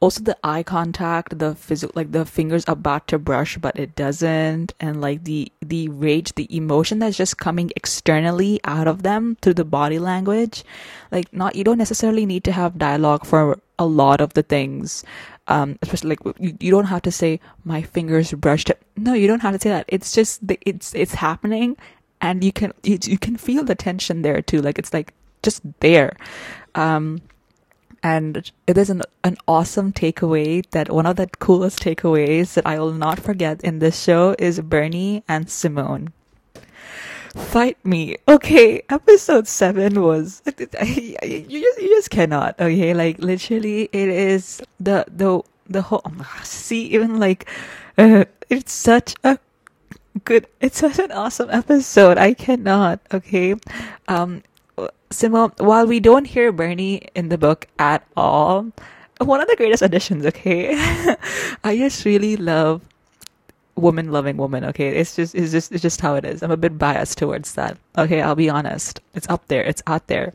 Also, 0.00 0.22
the 0.22 0.36
eye 0.42 0.62
contact, 0.62 1.38
the 1.38 1.54
physical, 1.54 1.92
like 1.94 2.10
the 2.10 2.24
fingers 2.24 2.64
about 2.66 3.06
to 3.08 3.18
brush, 3.18 3.58
but 3.58 3.78
it 3.78 3.94
doesn't, 3.96 4.72
and 4.80 4.98
like 5.00 5.24
the 5.24 5.52
the 5.60 5.88
rage, 5.90 6.34
the 6.36 6.48
emotion 6.56 7.00
that's 7.00 7.18
just 7.18 7.36
coming 7.36 7.70
externally 7.76 8.60
out 8.64 8.88
of 8.88 9.02
them 9.02 9.36
through 9.42 9.54
the 9.54 9.64
body 9.64 9.98
language. 9.98 10.64
Like, 11.12 11.30
not 11.34 11.54
you 11.54 11.64
don't 11.64 11.76
necessarily 11.76 12.24
need 12.24 12.44
to 12.44 12.52
have 12.52 12.78
dialogue 12.78 13.26
for 13.26 13.60
a 13.78 13.84
lot 13.84 14.22
of 14.22 14.32
the 14.32 14.42
things. 14.42 15.04
Um, 15.48 15.78
especially 15.82 16.16
like 16.16 16.20
you, 16.38 16.56
you 16.60 16.70
don't 16.70 16.86
have 16.86 17.02
to 17.02 17.10
say 17.12 17.38
my 17.64 17.82
fingers 17.82 18.32
brushed. 18.32 18.70
No, 18.96 19.12
you 19.12 19.26
don't 19.26 19.42
have 19.42 19.52
to 19.52 19.60
say 19.60 19.68
that. 19.68 19.84
It's 19.88 20.12
just 20.12 20.46
the, 20.46 20.58
it's 20.64 20.94
it's 20.94 21.12
happening, 21.12 21.76
and 22.22 22.42
you 22.42 22.52
can 22.52 22.72
you, 22.84 22.98
you 23.02 23.18
can 23.18 23.36
feel 23.36 23.64
the 23.64 23.74
tension 23.74 24.22
there 24.22 24.40
too. 24.40 24.62
Like 24.62 24.78
it's 24.78 24.94
like 24.94 25.12
just 25.42 25.60
there. 25.80 26.16
Um, 26.74 27.20
and 28.02 28.50
it 28.66 28.78
is 28.78 28.90
an, 28.90 29.02
an 29.24 29.36
awesome 29.46 29.92
takeaway 29.92 30.64
that 30.70 30.90
one 30.90 31.06
of 31.06 31.16
the 31.16 31.26
coolest 31.38 31.80
takeaways 31.80 32.54
that 32.54 32.66
I 32.66 32.78
will 32.78 32.92
not 32.92 33.20
forget 33.20 33.62
in 33.62 33.78
this 33.78 34.02
show 34.02 34.34
is 34.38 34.60
Bernie 34.60 35.22
and 35.28 35.50
Simone. 35.50 36.12
Fight 37.34 37.78
me. 37.84 38.16
Okay, 38.26 38.82
episode 38.88 39.46
7 39.46 40.02
was 40.02 40.42
you 40.46 41.60
just 41.60 41.80
you 41.80 41.88
just 41.88 42.10
cannot. 42.10 42.58
Okay, 42.58 42.92
like 42.92 43.20
literally 43.20 43.88
it 43.92 44.08
is 44.08 44.60
the 44.80 45.04
the 45.08 45.40
the 45.68 45.82
whole 45.82 46.02
see 46.42 46.86
even 46.86 47.20
like 47.20 47.48
uh, 47.96 48.24
it's 48.48 48.72
such 48.72 49.14
a 49.22 49.38
good 50.24 50.46
it's 50.60 50.78
such 50.78 50.98
an 50.98 51.12
awesome 51.12 51.50
episode. 51.50 52.18
I 52.18 52.34
cannot. 52.34 53.00
Okay. 53.12 53.54
Um 54.08 54.42
Simone, 55.10 55.52
while 55.58 55.86
we 55.86 56.00
don't 56.00 56.26
hear 56.26 56.52
Bernie 56.52 57.08
in 57.14 57.28
the 57.28 57.38
book 57.38 57.66
at 57.78 58.06
all, 58.16 58.70
one 59.18 59.40
of 59.40 59.48
the 59.48 59.56
greatest 59.56 59.82
additions, 59.82 60.24
okay? 60.26 60.74
I 61.64 61.76
just 61.76 62.04
really 62.04 62.36
love 62.36 62.82
woman 63.76 64.12
loving 64.12 64.36
woman, 64.36 64.64
okay? 64.64 64.96
It's 64.96 65.16
just 65.16 65.34
it's 65.34 65.52
just 65.52 65.72
it's 65.72 65.82
just 65.82 66.00
how 66.00 66.14
it 66.14 66.24
is. 66.24 66.42
I'm 66.42 66.50
a 66.50 66.56
bit 66.56 66.78
biased 66.78 67.18
towards 67.18 67.54
that. 67.54 67.76
Okay, 67.96 68.20
I'll 68.22 68.34
be 68.34 68.50
honest. 68.50 69.00
It's 69.14 69.28
up 69.28 69.46
there, 69.48 69.62
it's 69.62 69.82
out 69.86 70.06
there. 70.06 70.32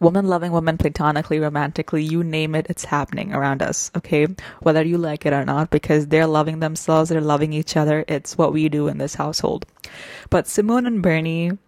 Woman 0.00 0.28
loving 0.28 0.52
woman 0.52 0.78
platonically, 0.78 1.40
romantically, 1.40 2.04
you 2.04 2.22
name 2.22 2.54
it, 2.54 2.68
it's 2.70 2.84
happening 2.84 3.34
around 3.34 3.62
us, 3.62 3.90
okay? 3.96 4.28
Whether 4.62 4.84
you 4.84 4.96
like 4.96 5.26
it 5.26 5.32
or 5.32 5.44
not, 5.44 5.70
because 5.70 6.06
they're 6.06 6.28
loving 6.28 6.60
themselves, 6.60 7.10
they're 7.10 7.20
loving 7.20 7.52
each 7.52 7.76
other. 7.76 8.04
It's 8.06 8.38
what 8.38 8.52
we 8.52 8.68
do 8.68 8.86
in 8.86 8.98
this 8.98 9.16
household. 9.16 9.66
But 10.30 10.46
Simone 10.46 10.86
and 10.86 11.02
Bernie 11.02 11.58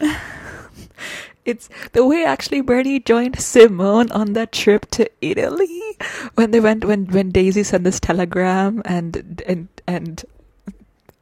it's 1.44 1.68
the 1.92 2.04
way 2.04 2.24
actually 2.24 2.60
Bernie 2.60 3.00
joined 3.00 3.38
Simone 3.40 4.10
on 4.12 4.32
that 4.34 4.52
trip 4.52 4.90
to 4.92 5.10
Italy 5.20 5.96
when 6.34 6.50
they 6.50 6.60
went 6.60 6.84
when 6.84 7.06
when 7.06 7.30
Daisy 7.30 7.62
sent 7.62 7.84
this 7.84 8.00
telegram 8.00 8.82
and 8.84 9.42
and 9.46 9.68
and 9.86 10.24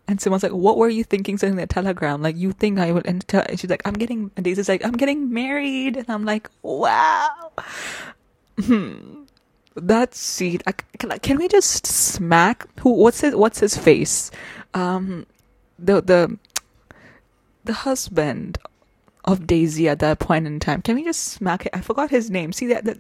and 0.08 0.20
Simone's 0.20 0.42
like, 0.42 0.52
"What 0.52 0.78
were 0.78 0.88
you 0.88 1.04
thinking 1.04 1.36
sending 1.36 1.58
that 1.58 1.68
telegram? 1.68 2.22
Like, 2.22 2.36
you 2.36 2.52
think 2.52 2.78
I 2.78 2.92
would?" 2.92 3.06
And, 3.06 3.26
tell, 3.28 3.44
and 3.46 3.60
she's 3.60 3.68
like, 3.68 3.82
"I'm 3.84 3.92
getting." 3.92 4.30
And 4.36 4.44
Daisy's 4.44 4.68
like, 4.68 4.84
"I'm 4.84 4.96
getting 4.96 5.32
married," 5.32 5.96
and 5.98 6.08
I'm 6.08 6.24
like, 6.24 6.48
"Wow." 6.62 7.52
Hmm. 8.58 9.24
That 9.76 10.14
seed. 10.14 10.62
I, 10.66 10.72
can, 10.72 11.10
can 11.20 11.36
we 11.36 11.46
just 11.46 11.86
smack 11.86 12.66
who? 12.80 12.90
What's 12.90 13.20
his? 13.20 13.36
What's 13.36 13.60
his 13.60 13.76
face? 13.76 14.30
Um, 14.72 15.26
the 15.78 16.00
the 16.00 16.38
the 17.64 17.72
husband 17.74 18.58
of 19.28 19.46
Daisy 19.46 19.88
at 19.88 19.98
that 19.98 20.18
point 20.18 20.46
in 20.46 20.58
time. 20.58 20.80
Can 20.82 20.96
we 20.96 21.04
just 21.04 21.22
smack 21.22 21.66
it? 21.66 21.72
I 21.74 21.82
forgot 21.82 22.10
his 22.10 22.30
name. 22.30 22.52
See 22.52 22.66
that? 22.68 22.84
that 22.86 22.98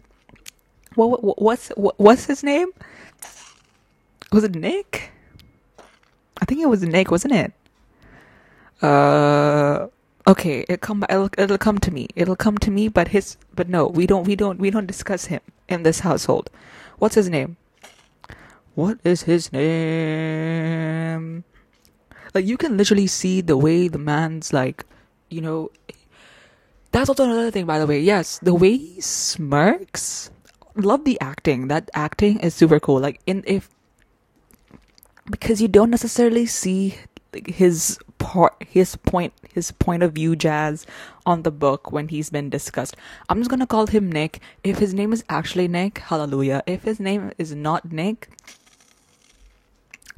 what, 0.94 1.24
what 1.24 1.40
what's 1.40 1.68
what, 1.70 1.98
what's 1.98 2.26
his 2.26 2.44
name? 2.44 2.68
Was 4.30 4.44
it 4.44 4.54
Nick? 4.54 5.10
I 6.40 6.44
think 6.44 6.60
it 6.60 6.68
was 6.68 6.82
Nick, 6.82 7.10
wasn't 7.10 7.32
it? 7.34 7.52
Uh 8.82 9.88
okay, 10.26 10.66
it 10.68 10.82
come 10.82 11.02
it'll, 11.08 11.30
it'll 11.38 11.56
come 11.58 11.78
to 11.78 11.90
me. 11.90 12.08
It'll 12.14 12.36
come 12.36 12.58
to 12.58 12.70
me, 12.70 12.88
but 12.88 13.08
his 13.08 13.38
but 13.54 13.68
no, 13.68 13.86
we 13.86 14.06
don't 14.06 14.24
we 14.24 14.36
don't 14.36 14.60
we 14.60 14.70
don't 14.70 14.86
discuss 14.86 15.26
him 15.26 15.40
in 15.68 15.82
this 15.82 16.00
household. 16.00 16.50
What's 16.98 17.14
his 17.14 17.30
name? 17.30 17.56
What 18.74 18.98
is 19.02 19.22
his 19.22 19.50
name? 19.50 21.44
Like 22.34 22.44
you 22.44 22.58
can 22.58 22.76
literally 22.76 23.06
see 23.06 23.40
the 23.40 23.56
way 23.56 23.88
the 23.88 23.98
man's 23.98 24.52
like, 24.52 24.84
you 25.30 25.40
know, 25.40 25.70
that's 26.98 27.08
also 27.08 27.24
another 27.24 27.50
thing, 27.50 27.66
by 27.66 27.78
the 27.78 27.86
way. 27.86 28.00
Yes, 28.00 28.38
the 28.42 28.54
way 28.54 28.76
he 28.76 29.00
smirks. 29.00 30.30
Love 30.74 31.04
the 31.04 31.20
acting. 31.20 31.68
That 31.68 31.90
acting 31.94 32.40
is 32.40 32.54
super 32.54 32.80
cool. 32.80 33.00
Like 33.00 33.20
in 33.26 33.44
if 33.46 33.68
because 35.30 35.60
you 35.60 35.68
don't 35.68 35.90
necessarily 35.90 36.46
see 36.46 36.96
his 37.46 37.98
part 38.18 38.54
his 38.66 38.96
point 38.96 39.32
his 39.52 39.70
point 39.72 40.02
of 40.02 40.12
view 40.12 40.34
jazz 40.34 40.86
on 41.26 41.42
the 41.42 41.50
book 41.50 41.92
when 41.92 42.08
he's 42.08 42.30
been 42.30 42.48
discussed 42.48 42.96
i'm 43.28 43.38
just 43.38 43.50
gonna 43.50 43.66
call 43.66 43.86
him 43.86 44.10
nick 44.10 44.40
if 44.64 44.78
his 44.78 44.94
name 44.94 45.12
is 45.12 45.22
actually 45.28 45.68
nick 45.68 45.98
hallelujah 45.98 46.62
if 46.66 46.82
his 46.82 46.98
name 46.98 47.30
is 47.38 47.54
not 47.54 47.92
nick 47.92 48.30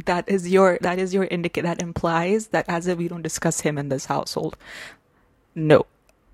that 0.06 0.26
is 0.28 0.48
your 0.48 0.78
that 0.80 0.98
is 0.98 1.12
your 1.12 1.24
indicate 1.24 1.62
that 1.62 1.82
implies 1.82 2.48
that 2.48 2.64
as 2.68 2.86
if 2.86 2.96
we 2.96 3.08
don't 3.08 3.22
discuss 3.22 3.60
him 3.60 3.76
in 3.76 3.88
this 3.88 4.06
household 4.06 4.56
no 5.54 5.84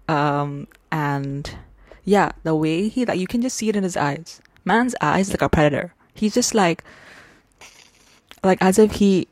um 0.08 0.68
and 0.92 1.56
yeah 2.04 2.32
the 2.44 2.54
way 2.54 2.88
he 2.88 3.04
like 3.04 3.18
you 3.18 3.26
can 3.26 3.42
just 3.42 3.56
see 3.56 3.68
it 3.68 3.76
in 3.76 3.82
his 3.82 3.96
eyes. 3.96 4.40
Man's 4.64 4.94
eyes 5.00 5.30
like 5.30 5.42
a 5.42 5.48
predator. 5.48 5.94
He's 6.14 6.34
just 6.34 6.54
like 6.54 6.82
like 8.42 8.58
as 8.60 8.78
if 8.78 8.92
he 8.92 9.28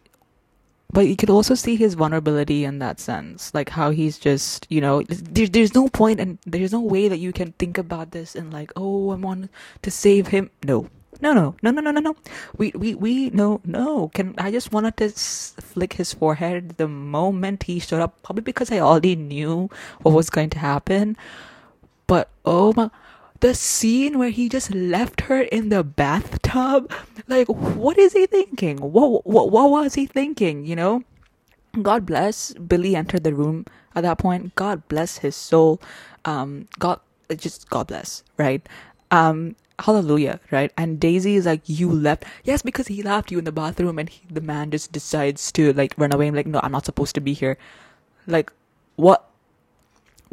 but 0.92 1.08
you 1.08 1.16
could 1.16 1.30
also 1.30 1.56
see 1.56 1.74
his 1.74 1.94
vulnerability 1.94 2.64
in 2.64 2.78
that 2.78 3.00
sense. 3.00 3.52
Like 3.52 3.70
how 3.70 3.90
he's 3.90 4.18
just 4.18 4.66
you 4.70 4.80
know 4.80 5.02
there, 5.02 5.46
there's 5.46 5.74
no 5.74 5.88
point 5.88 6.20
and 6.20 6.38
there's 6.46 6.72
no 6.72 6.80
way 6.80 7.08
that 7.08 7.18
you 7.18 7.32
can 7.32 7.52
think 7.52 7.78
about 7.78 8.12
this 8.12 8.36
and 8.36 8.52
like 8.52 8.72
oh 8.76 9.10
i 9.10 9.16
want 9.16 9.50
to 9.82 9.90
save 9.90 10.28
him. 10.28 10.50
No 10.62 10.88
no 11.24 11.32
no 11.32 11.56
no 11.62 11.70
no 11.70 11.80
no 11.80 11.90
no 11.90 12.00
no. 12.00 12.16
We 12.58 12.70
we 12.74 12.94
we 12.94 13.30
no 13.30 13.60
no. 13.64 14.08
Can 14.12 14.34
i 14.36 14.50
just 14.50 14.72
wanted 14.72 14.96
to 14.98 15.08
flick 15.08 15.94
his 15.94 16.12
forehead 16.12 16.76
the 16.76 16.86
moment 16.86 17.64
he 17.64 17.78
showed 17.78 18.02
up 18.02 18.22
probably 18.22 18.42
because 18.42 18.70
i 18.70 18.78
already 18.78 19.16
knew 19.16 19.70
what 20.02 20.12
was 20.14 20.28
going 20.28 20.50
to 20.50 20.58
happen. 20.58 21.16
But 22.06 22.28
oh 22.44 22.74
my 22.76 22.90
the 23.40 23.54
scene 23.54 24.18
where 24.18 24.30
he 24.30 24.48
just 24.48 24.74
left 24.74 25.22
her 25.22 25.40
in 25.40 25.68
the 25.70 25.82
bathtub 25.82 26.92
like 27.26 27.48
what 27.48 27.96
is 27.98 28.12
he 28.12 28.26
thinking? 28.26 28.76
What 28.78 29.26
what 29.26 29.50
what 29.50 29.70
was 29.70 29.94
he 29.94 30.04
thinking 30.06 30.66
you 30.66 30.76
know? 30.76 31.02
God 31.80 32.04
bless 32.06 32.52
billy 32.54 32.94
entered 32.94 33.24
the 33.24 33.34
room 33.34 33.64
at 33.94 34.02
that 34.02 34.18
point. 34.18 34.54
God 34.54 34.86
bless 34.88 35.18
his 35.18 35.34
soul. 35.34 35.80
Um 36.24 36.68
god 36.78 37.00
just 37.34 37.70
god 37.70 37.86
bless 37.88 38.22
right? 38.36 38.60
Um 39.10 39.56
hallelujah 39.78 40.40
right? 40.50 40.72
And 40.76 41.00
daisy 41.00 41.36
is 41.36 41.46
like 41.46 41.62
you 41.66 41.90
left. 41.90 42.24
Yes 42.44 42.62
because 42.62 42.88
he 42.88 43.02
left 43.02 43.30
you 43.30 43.38
in 43.38 43.44
the 43.44 43.52
bathroom 43.52 43.98
and 43.98 44.08
he, 44.08 44.22
the 44.30 44.40
man 44.40 44.70
just 44.70 44.92
decides 44.92 45.50
to 45.52 45.72
like 45.72 45.94
run 45.96 46.12
away 46.12 46.28
I'm 46.28 46.34
like 46.34 46.46
no 46.46 46.60
i'm 46.62 46.72
not 46.72 46.84
supposed 46.84 47.14
to 47.16 47.20
be 47.20 47.32
here. 47.32 47.56
Like 48.26 48.52
what 48.96 49.28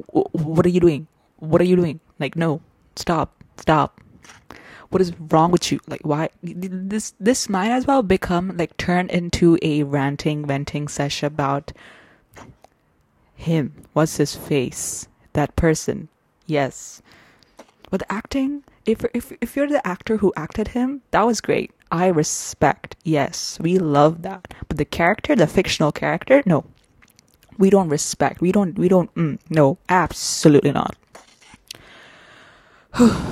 what 0.06 0.66
are 0.66 0.70
you 0.70 0.80
doing? 0.80 1.08
What 1.38 1.62
are 1.62 1.66
you 1.66 1.76
doing? 1.76 2.00
Like 2.20 2.36
no 2.36 2.62
stop 2.96 3.34
stop. 3.58 4.00
What 4.90 5.02
is 5.02 5.14
wrong 5.20 5.52
with 5.52 5.72
you? 5.72 5.80
Like 5.88 6.02
why 6.04 6.30
this 6.44 7.14
this 7.20 7.50
might 7.50 7.72
as 7.72 7.88
well 7.88 8.04
become 8.04 8.58
like 8.58 8.78
turn 8.78 9.10
into 9.10 9.58
a 9.62 9.84
ranting 9.84 10.46
venting 10.46 10.88
session 10.88 11.28
about 11.28 11.72
him. 13.36 13.74
What's 13.94 14.18
his 14.18 14.36
face? 14.36 15.08
That 15.34 15.56
person. 15.56 16.10
Yes. 16.46 17.02
But 17.90 18.02
the 18.02 18.12
acting 18.12 18.64
if 18.86 19.06
if 19.14 19.32
if 19.42 19.56
you're 19.56 19.68
the 19.68 19.86
actor 19.86 20.18
who 20.18 20.34
acted 20.36 20.70
him 20.70 21.02
that 21.12 21.26
was 21.26 21.42
great. 21.42 21.72
I 21.92 22.08
respect 22.08 22.96
yes 23.04 23.60
we 23.60 23.78
love 23.78 24.22
that. 24.24 24.54
But 24.68 24.78
the 24.78 24.86
character 24.86 25.36
the 25.36 25.48
fictional 25.48 25.92
character 25.92 26.42
no. 26.46 26.66
We 27.58 27.70
don't 27.70 27.90
respect 27.90 28.42
we 28.42 28.52
don't 28.52 28.78
we 28.78 28.88
don't 28.88 29.14
mm, 29.16 29.40
no 29.50 29.78
absolutely 29.90 30.72
not. 30.72 30.96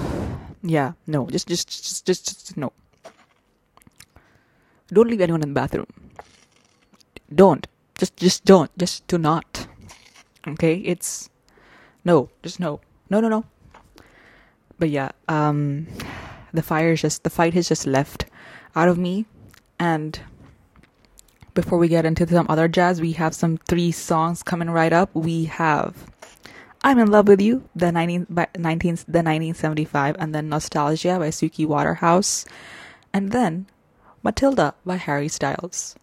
Yeah 0.61 0.91
no 1.07 1.27
just 1.27 1.47
just 1.47 1.69
just 1.69 2.05
just, 2.05 2.25
just 2.25 2.57
no. 2.57 2.73
Don't 4.91 5.07
leave 5.07 5.21
anyone 5.21 5.41
in 5.41 5.49
the 5.49 5.53
bathroom. 5.53 5.87
Don't 7.33 7.65
just 7.97 8.17
just 8.17 8.43
don't 8.43 8.69
just 8.77 9.07
do 9.07 9.17
not. 9.17 9.67
Okay 10.45 10.75
it's 10.75 11.29
no 12.03 12.29
just 12.43 12.59
no. 12.59 12.81
No 13.09 13.21
no 13.21 13.29
no 13.29 13.45
but 14.79 14.89
yeah 14.89 15.11
um 15.27 15.87
the 16.53 16.63
fire 16.63 16.93
is 16.93 17.01
just 17.01 17.23
the 17.23 17.29
fight 17.29 17.53
has 17.53 17.67
just 17.67 17.85
left 17.85 18.25
out 18.75 18.87
of 18.87 18.97
me. 18.97 19.25
And 19.79 20.19
before 21.53 21.77
we 21.77 21.87
get 21.87 22.05
into 22.05 22.27
some 22.27 22.47
other 22.49 22.67
jazz 22.67 23.01
we 23.01 23.13
have 23.13 23.35
some 23.35 23.57
three 23.57 23.91
songs 23.91 24.43
coming 24.43 24.69
right 24.69 24.93
up. 24.93 25.13
We 25.13 25.45
have 25.45 26.09
I'm 26.81 26.97
in 26.97 27.11
Love 27.11 27.27
with 27.27 27.41
You, 27.41 27.67
the 27.75 27.91
19, 27.91 28.27
by 28.29 28.47
19, 28.57 28.95
the 29.07 29.19
1975, 29.19 30.15
and 30.17 30.33
then 30.33 30.47
Nostalgia 30.47 31.19
by 31.19 31.27
Suki 31.27 31.65
Waterhouse, 31.67 32.45
and 33.13 33.33
then 33.33 33.67
Matilda 34.23 34.73
by 34.85 34.95
Harry 34.95 35.27
Styles. 35.27 35.97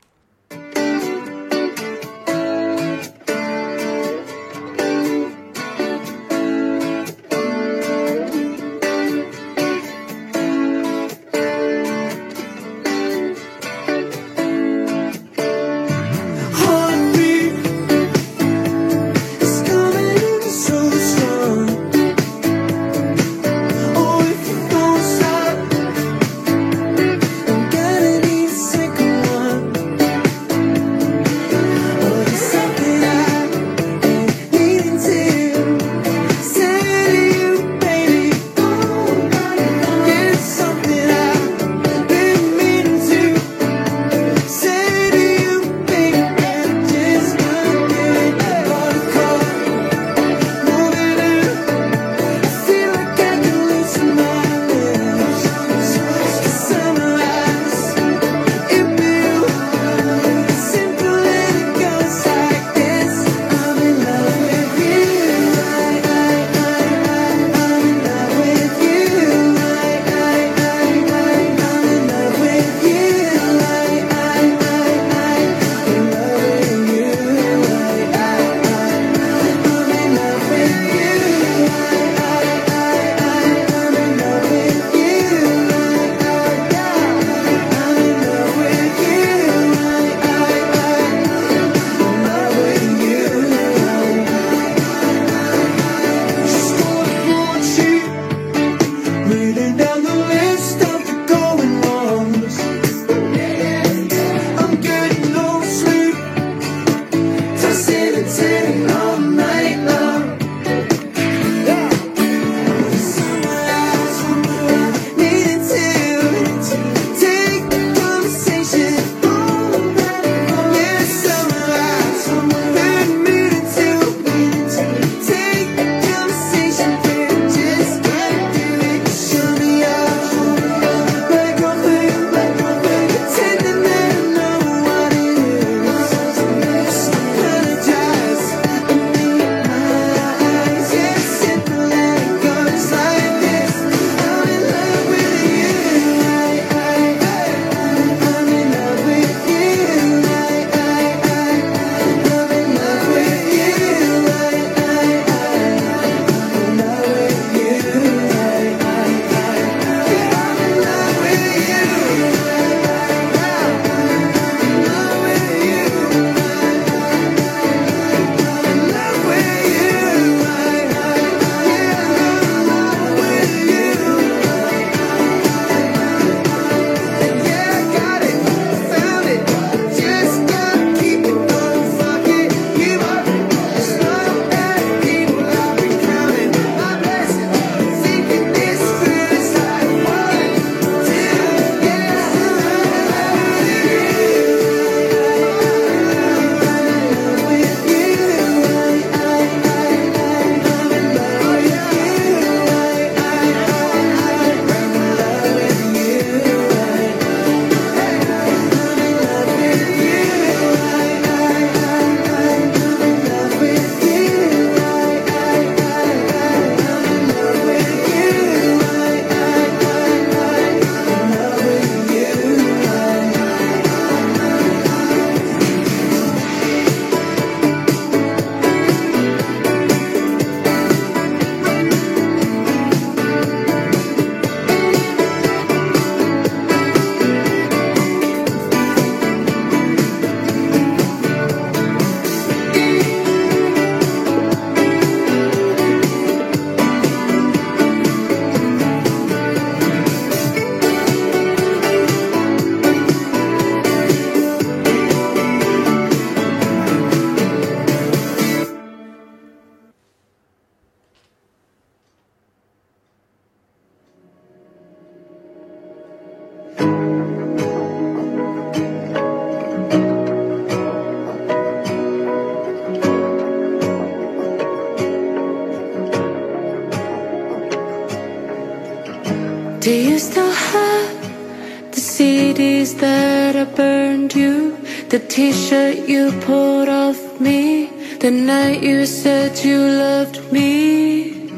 you 284.35 284.77
The 285.09 285.19
t-shirt 285.19 286.09
you 286.09 286.33
pulled 286.41 286.89
off 286.89 287.41
me 287.41 287.91
The 288.19 288.31
night 288.31 288.83
you 288.83 289.07
said 289.07 289.59
you 289.63 289.79
loved 289.79 290.51
me. 290.51 291.51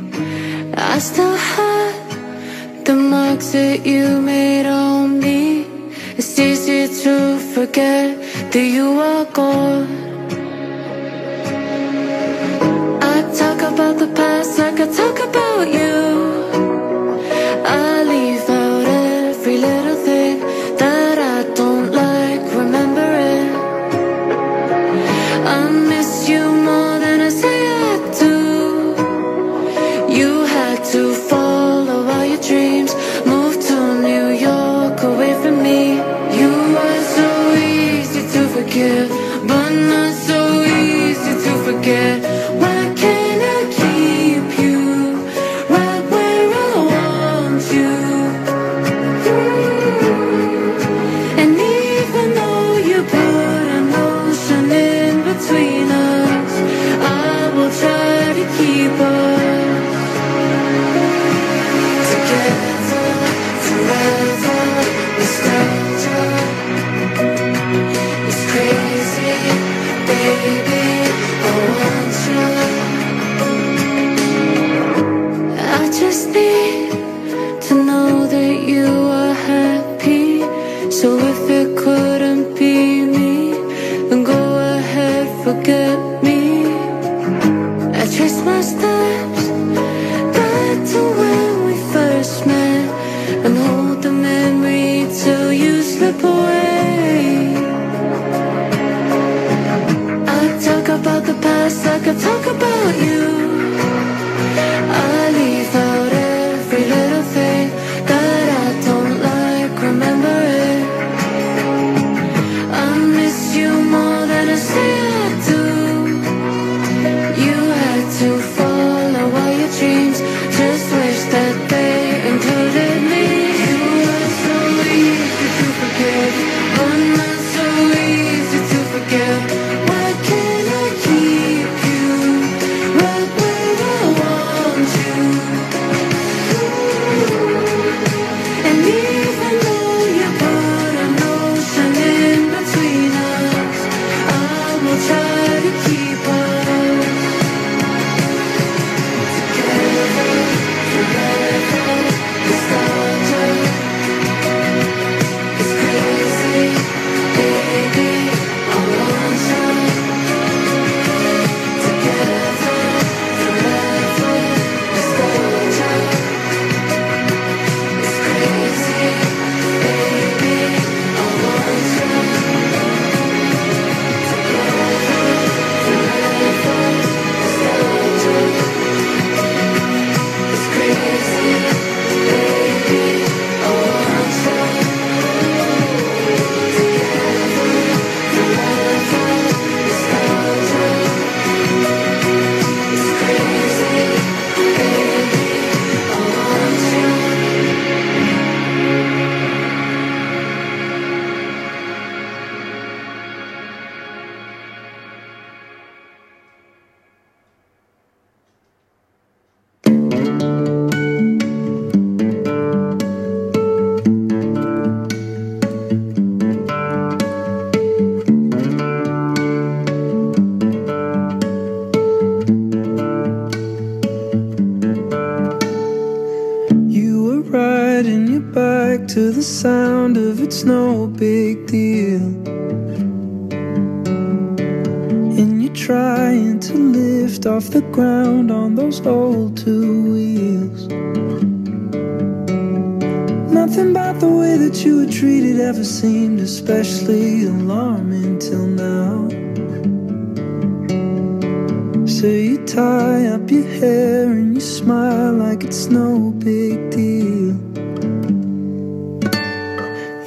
I 0.74 0.98
still 0.98 1.37
have 1.37 2.85
the 2.85 2.94
marks 2.94 3.52
that 3.52 3.87
you 3.87 4.20
made 4.20 4.66
on 4.66 5.18
me. 5.18 5.66
It's 6.16 6.38
easy 6.38 6.88
to 7.04 7.38
forget 7.54 8.18
that 8.52 8.68
you 8.76 9.00
are 9.00 9.24
gone. 9.26 9.88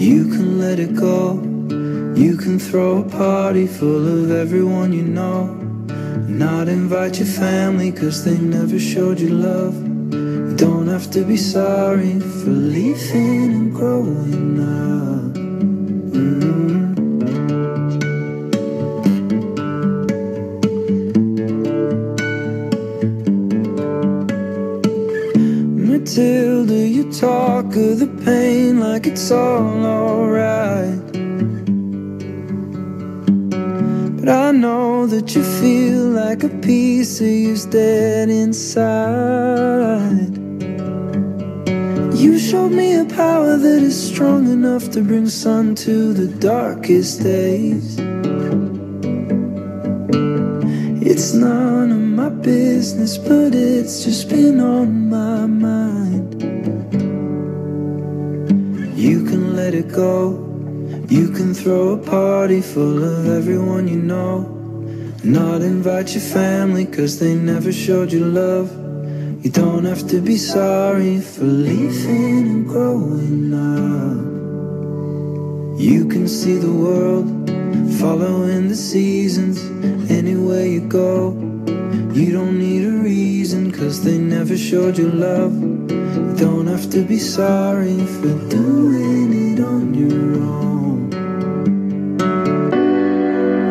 You 0.01 0.29
can 0.29 0.57
let 0.57 0.79
it 0.79 0.95
go. 0.95 1.33
You 2.19 2.35
can 2.35 2.57
throw 2.57 3.03
a 3.03 3.07
party 3.07 3.67
full 3.67 4.07
of 4.07 4.31
everyone 4.31 4.93
you 4.93 5.03
know. 5.03 5.45
Not 6.27 6.67
invite 6.67 7.19
your 7.19 7.27
family 7.27 7.91
cause 7.91 8.25
they 8.25 8.35
never 8.35 8.79
showed 8.79 9.19
you 9.19 9.29
love. 9.29 9.75
You 9.75 10.55
don't 10.57 10.87
have 10.87 11.11
to 11.11 11.23
be 11.23 11.37
sorry 11.37 12.19
for 12.19 12.49
leaving 12.49 13.53
and 13.53 13.71
growing 13.71 14.59
up. 14.59 15.37
Mm 16.17 16.41
-hmm 16.41 16.91
talk 27.21 27.75
of 27.75 27.99
the 27.99 28.09
pain 28.25 28.79
like 28.79 29.05
it's 29.05 29.29
all 29.29 29.85
alright. 29.85 31.11
But 34.17 34.27
I 34.27 34.49
know 34.49 35.05
that 35.05 35.35
you 35.35 35.43
feel 35.43 36.01
like 36.21 36.43
a 36.43 36.49
piece 36.49 37.21
of 37.21 37.27
you's 37.27 37.67
dead 37.67 38.29
inside. 38.29 40.33
You 42.17 42.39
showed 42.39 42.71
me 42.71 42.95
a 42.95 43.05
power 43.05 43.55
that 43.55 43.83
is 43.83 43.95
strong 44.11 44.51
enough 44.51 44.89
to 44.93 45.03
bring 45.03 45.29
sun 45.29 45.75
to 45.85 46.13
the 46.13 46.27
darkest 46.39 47.21
days. 47.21 47.99
It's 51.11 51.35
none 51.35 51.91
of 51.91 51.99
my 51.99 52.29
business, 52.29 53.19
but 53.19 53.53
it's 53.53 54.05
just 54.05 54.27
been 54.27 54.59
on 54.59 55.07
my 55.07 55.45
mind. 55.45 56.10
You 59.01 59.23
can 59.25 59.55
let 59.55 59.73
it 59.73 59.91
go. 59.91 60.29
You 61.09 61.29
can 61.31 61.55
throw 61.55 61.93
a 61.93 61.97
party 61.97 62.61
full 62.61 63.03
of 63.03 63.25
everyone 63.27 63.87
you 63.87 63.95
know. 63.95 64.41
Not 65.23 65.63
invite 65.63 66.13
your 66.13 66.21
family, 66.21 66.85
cause 66.85 67.17
they 67.17 67.33
never 67.33 67.71
showed 67.71 68.13
you 68.13 68.23
love. 68.23 68.69
You 69.43 69.49
don't 69.49 69.85
have 69.85 70.07
to 70.09 70.21
be 70.21 70.37
sorry 70.37 71.19
for 71.19 71.45
leaving 71.45 72.47
and 72.53 72.67
growing 72.67 73.51
up. 73.55 74.21
You 75.81 76.05
can 76.07 76.27
see 76.27 76.57
the 76.57 76.71
world 76.71 77.25
following 77.99 78.67
the 78.67 78.75
seasons 78.75 79.57
anywhere 80.11 80.67
you 80.67 80.81
go. 80.81 81.31
You 82.13 82.33
don't 82.33 82.59
need 82.59 82.85
a 82.85 82.91
reason, 82.91 83.71
cause 83.71 84.03
they 84.03 84.19
never 84.19 84.55
showed 84.55 84.99
you 84.99 85.09
love. 85.09 86.20
Don't 86.41 86.65
have 86.65 86.89
to 86.89 87.03
be 87.03 87.19
sorry 87.19 88.03
for 88.03 88.33
doing 88.49 89.53
it 89.53 89.59
on 89.63 89.93
your 89.93 90.41
own. 90.41 91.11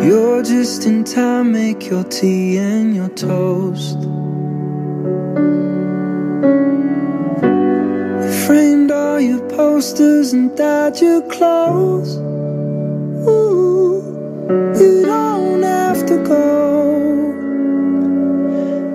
You're 0.04 0.44
just 0.44 0.86
in 0.86 1.02
time, 1.02 1.50
make 1.50 1.90
your 1.90 2.04
tea 2.04 2.58
and 2.58 2.94
your 2.94 3.08
toast. 3.08 3.98
You 8.22 8.30
framed 8.46 8.92
all 8.92 9.18
your 9.20 9.40
posters 9.48 10.32
and 10.32 10.56
dyed 10.56 11.00
your 11.00 11.22
clothes. 11.22 12.18
Ooh, 13.28 14.00
you 14.78 15.02
don't 15.04 15.64
have 15.64 16.06
to 16.06 16.22
go. 16.22 17.32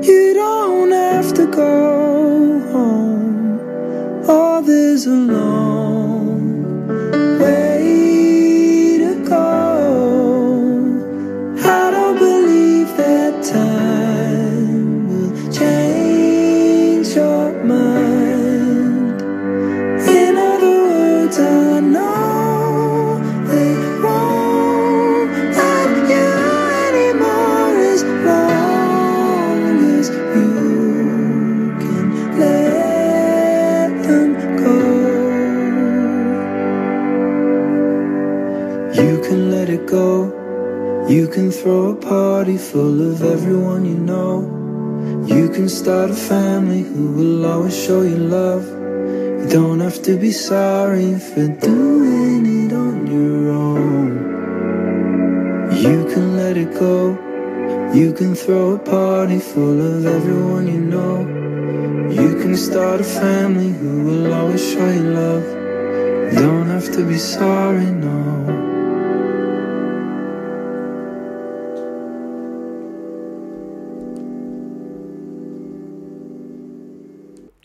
You 0.01 0.34
don't 0.34 0.91
have 0.91 1.34
to 1.34 1.45
go. 1.47 2.05
Oh, 4.28 4.59
this 4.61 5.05
a 5.05 5.74
everyone 43.26 43.86
you 43.86 43.97
know. 43.97 44.34
You 45.26 45.49
can 45.49 45.67
start 45.67 46.11
a 46.11 46.13
family 46.13 46.84
who 46.84 47.11
will 47.13 47.45
always 47.45 47.76
show 47.76 48.01
you 48.01 48.17
love. 48.17 48.65
You 48.65 49.47
don't 49.49 49.80
have 49.80 50.01
to 50.03 50.17
be 50.17 50.32
sorry 50.32 51.17
for 51.19 51.47
doing 51.47 52.45
it 52.65 52.73
on 52.73 53.07
your 53.07 53.51
own. 53.51 54.09
You 55.71 56.05
can 56.11 56.38
let 56.38 56.57
it 56.57 56.73
go. 56.80 57.17
You 57.93 58.13
can 58.13 58.36
throw 58.36 58.76
a 58.76 58.80
party 58.80 59.39
full 59.39 59.80
of 59.82 60.05
everyone 60.05 60.67
you 60.67 60.80
know. 60.80 61.19
You 62.11 62.36
can 62.41 62.55
start 62.55 63.01
a 63.01 63.03
family 63.03 63.71
who 63.71 64.03
will 64.03 64.34
always 64.34 64.63
show 64.71 64.89
you 64.89 65.03
love. 65.23 65.43
You 66.34 66.39
don't 66.39 66.67
have 66.67 66.91
to 66.93 67.07
be 67.07 67.17
sorry, 67.17 67.86
no. 67.86 68.64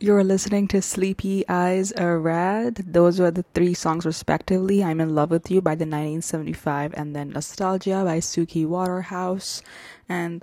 You're 0.02 0.24
listening 0.24 0.66
to 0.68 0.80
Sleepy 0.80 1.46
Eyes 1.46 1.92
Are 1.92 2.18
Rad. 2.18 2.76
Those 2.76 3.20
were 3.20 3.30
the 3.30 3.44
three 3.52 3.74
songs 3.74 4.06
respectively. 4.06 4.82
I'm 4.82 4.98
in 4.98 5.14
Love 5.14 5.30
with 5.30 5.50
You 5.50 5.60
by 5.60 5.74
the 5.74 5.84
1975 5.84 6.94
and 6.96 7.14
then 7.14 7.28
Nostalgia 7.28 8.02
by 8.02 8.20
Suki 8.20 8.66
Waterhouse 8.66 9.60
and 10.08 10.42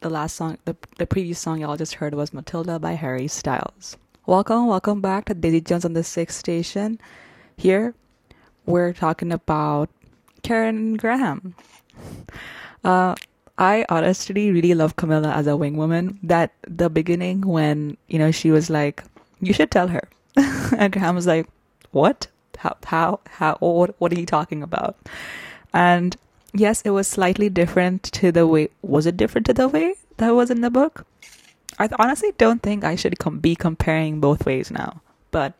the 0.00 0.08
last 0.08 0.34
song 0.34 0.56
the, 0.64 0.74
the 0.96 1.06
previous 1.06 1.38
song 1.38 1.60
y'all 1.60 1.76
just 1.76 1.96
heard 1.96 2.14
was 2.14 2.32
Matilda 2.32 2.78
by 2.78 2.92
Harry 2.92 3.28
Styles. 3.28 3.98
Welcome, 4.24 4.66
welcome 4.66 5.02
back 5.02 5.26
to 5.26 5.34
Daisy 5.34 5.60
Jones 5.60 5.84
and 5.84 5.94
the 5.94 6.02
Six 6.02 6.34
Station. 6.34 6.98
Here 7.58 7.92
we're 8.64 8.94
talking 8.94 9.30
about 9.30 9.90
Karen 10.42 10.96
Graham. 10.96 11.54
Uh 12.82 13.14
I 13.60 13.84
honestly 13.90 14.50
really 14.50 14.72
love 14.72 14.96
Camila 14.96 15.36
as 15.36 15.46
a 15.46 15.54
wing 15.54 15.76
woman. 15.76 16.18
That 16.22 16.52
the 16.66 16.88
beginning 16.88 17.42
when, 17.42 17.98
you 18.08 18.18
know, 18.18 18.30
she 18.30 18.50
was 18.50 18.70
like, 18.70 19.04
You 19.40 19.52
should 19.52 19.70
tell 19.70 19.88
her. 19.88 20.08
and 20.36 20.92
Graham 20.92 21.14
was 21.14 21.26
like, 21.26 21.46
What? 21.92 22.26
How 22.56 22.76
how 22.84 23.20
how 23.28 23.56
what 23.60 23.94
what 24.00 24.12
are 24.12 24.20
you 24.20 24.26
talking 24.26 24.62
about? 24.62 24.96
And 25.72 26.16
yes, 26.52 26.82
it 26.82 26.90
was 26.90 27.06
slightly 27.06 27.48
different 27.48 28.02
to 28.20 28.32
the 28.32 28.46
way 28.46 28.68
was 28.82 29.06
it 29.06 29.16
different 29.16 29.46
to 29.46 29.54
the 29.54 29.68
way 29.68 29.94
that 30.16 30.30
was 30.30 30.50
in 30.50 30.62
the 30.62 30.70
book? 30.70 31.06
I 31.78 31.88
honestly 31.98 32.32
don't 32.38 32.62
think 32.62 32.84
I 32.84 32.96
should 32.96 33.18
com- 33.18 33.38
be 33.38 33.54
comparing 33.56 34.20
both 34.20 34.44
ways 34.44 34.70
now. 34.70 35.00
But 35.30 35.54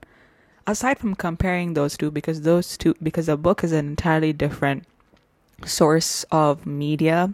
aside 0.67 0.99
from 0.99 1.15
comparing 1.15 1.75
those 1.75 1.97
two 1.97 2.11
because 2.11 2.43
those 2.43 2.77
two 2.77 2.95
because 3.03 3.27
the 3.27 3.37
book 3.37 3.63
is 3.63 3.73
an 3.73 3.87
entirely 3.89 4.33
different 4.33 4.85
source 5.65 6.25
of 6.31 6.67
media, 6.67 7.33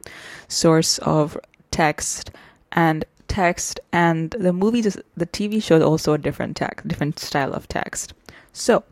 source 0.49 0.99
of 0.99 1.39
text, 1.71 2.31
and 2.73 3.05
text, 3.29 3.81
and 3.93 4.31
the 4.31 4.53
movie, 4.53 4.83
just 4.83 5.01
the 5.17 5.27
TV 5.27 5.63
show 5.63 5.83
also 5.83 6.13
a 6.13 6.19
different 6.19 6.57
text, 6.57 6.87
different 6.89 7.19
style 7.19 7.53
of 7.53 7.69
text. 7.69 8.15
So, 8.53 8.85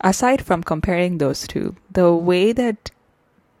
aside 0.00 0.44
from 0.44 0.62
comparing 0.62 1.18
those 1.18 1.46
two, 1.46 1.76
the 1.90 2.14
way 2.14 2.52
that 2.52 2.90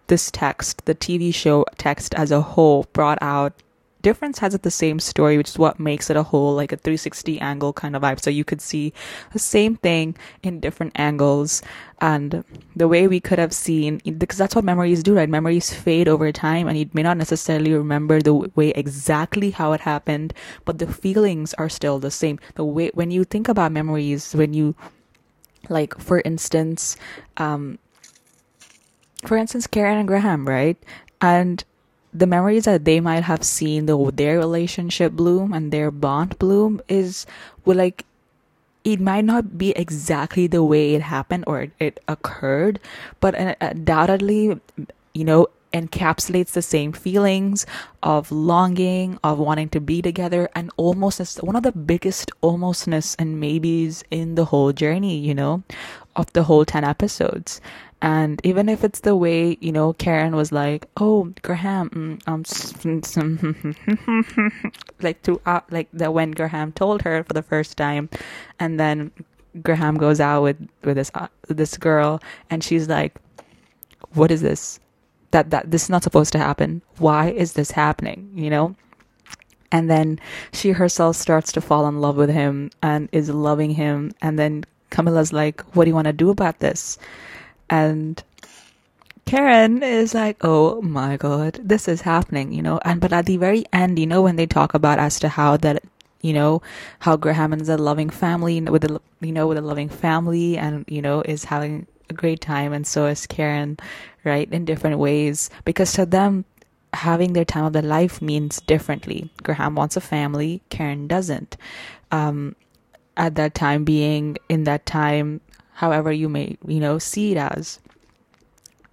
this 0.06 0.30
text, 0.30 0.84
the 0.84 0.94
TV 0.94 1.34
show 1.34 1.64
text 1.78 2.14
as 2.14 2.30
a 2.30 2.40
whole, 2.40 2.86
brought 2.92 3.18
out 3.22 3.54
different 4.02 4.36
sides 4.36 4.54
of 4.54 4.62
the 4.62 4.70
same 4.70 4.98
story, 4.98 5.36
which 5.36 5.48
is 5.48 5.58
what 5.58 5.80
makes 5.80 6.10
it 6.10 6.16
a 6.16 6.22
whole, 6.22 6.54
like 6.54 6.72
a 6.72 6.76
360 6.76 7.40
angle 7.40 7.72
kind 7.72 7.96
of 7.96 8.02
vibe. 8.02 8.20
So 8.20 8.30
you 8.30 8.44
could 8.44 8.60
see 8.60 8.92
the 9.32 9.38
same 9.38 9.76
thing 9.76 10.16
in 10.42 10.60
different 10.60 10.92
angles 10.96 11.62
and 12.00 12.44
the 12.74 12.88
way 12.88 13.06
we 13.06 13.20
could 13.20 13.38
have 13.38 13.52
seen, 13.52 14.00
because 14.18 14.38
that's 14.38 14.54
what 14.54 14.64
memories 14.64 15.02
do, 15.02 15.14
right? 15.14 15.28
Memories 15.28 15.72
fade 15.72 16.08
over 16.08 16.32
time 16.32 16.66
and 16.68 16.76
you 16.76 16.90
may 16.92 17.02
not 17.02 17.16
necessarily 17.16 17.72
remember 17.72 18.20
the 18.20 18.34
way 18.34 18.70
exactly 18.70 19.50
how 19.50 19.72
it 19.72 19.80
happened, 19.80 20.34
but 20.64 20.78
the 20.78 20.92
feelings 20.92 21.54
are 21.54 21.68
still 21.68 21.98
the 21.98 22.10
same. 22.10 22.38
The 22.56 22.64
way, 22.64 22.90
when 22.94 23.10
you 23.10 23.24
think 23.24 23.48
about 23.48 23.72
memories, 23.72 24.34
when 24.34 24.52
you, 24.52 24.74
like, 25.68 25.96
for 25.98 26.20
instance, 26.24 26.96
um, 27.36 27.78
for 29.24 29.36
instance, 29.36 29.68
Karen 29.68 29.98
and 29.98 30.08
Graham, 30.08 30.48
right? 30.48 30.76
And 31.20 31.64
the 32.12 32.26
memories 32.26 32.64
that 32.64 32.84
they 32.84 33.00
might 33.00 33.24
have 33.24 33.42
seen 33.42 33.86
the 33.86 33.96
their 34.14 34.38
relationship 34.38 35.12
bloom 35.12 35.52
and 35.52 35.72
their 35.72 35.90
bond 35.90 36.38
bloom 36.38 36.80
is 36.88 37.26
well 37.64 37.76
like 37.76 38.04
it 38.84 39.00
might 39.00 39.24
not 39.24 39.56
be 39.56 39.70
exactly 39.70 40.46
the 40.46 40.62
way 40.62 40.94
it 40.94 41.02
happened 41.02 41.44
or 41.46 41.62
it, 41.62 41.72
it 41.78 42.00
occurred 42.08 42.80
but 43.20 43.34
uh, 43.34 43.54
undoubtedly 43.60 44.60
you 45.14 45.24
know 45.24 45.48
encapsulates 45.72 46.52
the 46.52 46.62
same 46.62 46.92
feelings 46.92 47.66
of 48.02 48.30
longing 48.30 49.18
of 49.24 49.38
wanting 49.38 49.68
to 49.68 49.80
be 49.80 50.02
together 50.02 50.48
and 50.54 50.70
almost 50.76 51.20
one 51.42 51.56
of 51.56 51.62
the 51.62 51.72
biggest 51.72 52.30
almostness 52.42 53.16
and 53.18 53.40
maybes 53.40 54.04
in 54.10 54.34
the 54.34 54.46
whole 54.46 54.72
journey 54.72 55.16
you 55.16 55.34
know 55.34 55.62
of 56.16 56.32
the 56.32 56.42
whole 56.44 56.64
10 56.64 56.84
episodes 56.84 57.60
and 58.00 58.40
even 58.44 58.68
if 58.68 58.82
it's 58.84 59.00
the 59.00 59.16
way 59.16 59.56
you 59.60 59.72
know 59.72 59.92
karen 59.94 60.34
was 60.36 60.52
like 60.52 60.86
oh 60.98 61.32
graham 61.42 61.88
mm, 61.90 62.20
um 62.26 62.42
like 65.00 65.20
throughout 65.22 65.70
like 65.72 65.88
that 65.92 66.12
when 66.12 66.30
graham 66.32 66.72
told 66.72 67.02
her 67.02 67.22
for 67.24 67.32
the 67.32 67.42
first 67.42 67.76
time 67.76 68.08
and 68.58 68.78
then 68.78 69.10
Graham 69.60 69.96
goes 69.96 70.20
out 70.20 70.42
with 70.42 70.68
with 70.82 70.96
this 70.96 71.10
uh, 71.14 71.28
this 71.48 71.76
girl, 71.76 72.20
and 72.48 72.64
she's 72.64 72.88
like, 72.88 73.14
"What 74.14 74.30
is 74.30 74.40
this? 74.40 74.80
That 75.32 75.50
that 75.50 75.70
this 75.70 75.84
is 75.84 75.90
not 75.90 76.02
supposed 76.02 76.32
to 76.32 76.38
happen. 76.38 76.82
Why 76.98 77.30
is 77.30 77.52
this 77.54 77.72
happening?" 77.72 78.30
You 78.34 78.50
know. 78.50 78.74
And 79.72 79.88
then 79.88 80.20
she 80.52 80.72
herself 80.72 81.16
starts 81.16 81.50
to 81.52 81.60
fall 81.60 81.88
in 81.88 82.00
love 82.00 82.16
with 82.16 82.30
him 82.30 82.70
and 82.82 83.08
is 83.10 83.30
loving 83.30 83.70
him. 83.72 84.12
And 84.20 84.38
then 84.38 84.64
Camila's 84.90 85.32
like, 85.32 85.62
"What 85.74 85.84
do 85.84 85.90
you 85.90 85.94
want 85.94 86.06
to 86.06 86.12
do 86.12 86.30
about 86.30 86.60
this?" 86.60 86.98
And 87.70 88.22
Karen 89.24 89.82
is 89.82 90.14
like, 90.14 90.36
oh 90.42 90.82
my 90.82 91.16
god, 91.16 91.60
this 91.62 91.88
is 91.88 92.02
happening, 92.02 92.52
you 92.52 92.60
know. 92.60 92.80
And 92.84 93.00
but 93.00 93.12
at 93.12 93.26
the 93.26 93.36
very 93.38 93.64
end, 93.72 93.98
you 93.98 94.06
know, 94.06 94.20
when 94.20 94.36
they 94.36 94.46
talk 94.46 94.74
about 94.74 94.98
as 94.98 95.18
to 95.20 95.28
how 95.28 95.56
that, 95.58 95.82
you 96.20 96.32
know, 96.32 96.60
how 97.00 97.16
Graham 97.16 97.54
is 97.54 97.68
a 97.68 97.78
loving 97.78 98.10
family 98.10 98.60
with 98.60 98.84
a, 98.84 99.00
you 99.20 99.32
know, 99.32 99.46
with 99.46 99.58
a 99.58 99.62
loving 99.62 99.88
family, 99.88 100.58
and 100.58 100.84
you 100.88 101.00
know, 101.00 101.22
is 101.22 101.44
having 101.44 101.86
a 102.12 102.20
great 102.22 102.40
time, 102.40 102.72
and 102.72 102.86
so 102.86 103.06
is 103.06 103.26
Karen, 103.26 103.78
right, 104.24 104.50
in 104.52 104.64
different 104.64 104.98
ways, 104.98 105.50
because 105.64 105.92
to 105.94 106.06
them, 106.06 106.44
having 106.92 107.32
their 107.32 107.44
time 107.44 107.64
of 107.64 107.72
their 107.72 107.82
life 107.82 108.20
means 108.20 108.60
differently. 108.60 109.30
Graham 109.42 109.74
wants 109.74 109.96
a 109.96 110.00
family, 110.00 110.62
Karen 110.68 111.08
doesn't. 111.08 111.56
Um, 112.10 112.54
at 113.16 113.34
that 113.36 113.54
time, 113.54 113.84
being 113.84 114.36
in 114.48 114.64
that 114.64 114.84
time, 114.86 115.40
however 115.72 116.12
you 116.12 116.28
may, 116.28 116.56
you 116.66 116.80
know, 116.80 116.98
see 116.98 117.32
it 117.32 117.38
as 117.38 117.80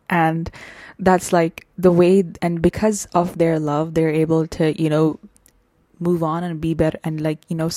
and 0.09 0.49
that's 0.97 1.31
like 1.31 1.67
the 1.77 1.91
way 1.91 2.23
and 2.41 2.61
because 2.61 3.05
of 3.13 3.37
their 3.37 3.59
love 3.59 3.93
they're 3.93 4.09
able 4.09 4.47
to 4.47 4.79
you 4.81 4.89
know 4.89 5.19
move 5.99 6.23
on 6.23 6.43
and 6.43 6.59
be 6.59 6.73
better 6.73 6.99
and 7.03 7.21
like 7.21 7.39
you 7.47 7.55
know 7.55 7.69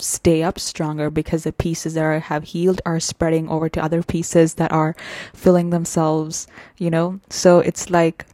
stay 0.00 0.42
up 0.42 0.58
stronger 0.58 1.10
because 1.10 1.44
the 1.44 1.52
pieces 1.52 1.94
that 1.94 2.04
are, 2.04 2.20
have 2.20 2.44
healed 2.44 2.80
are 2.84 3.00
spreading 3.00 3.48
over 3.48 3.68
to 3.68 3.82
other 3.82 4.02
pieces 4.02 4.54
that 4.54 4.72
are 4.72 4.96
filling 5.34 5.70
themselves 5.70 6.46
you 6.78 6.90
know 6.90 7.20
so 7.28 7.60
it's 7.60 7.90
like 7.90 8.26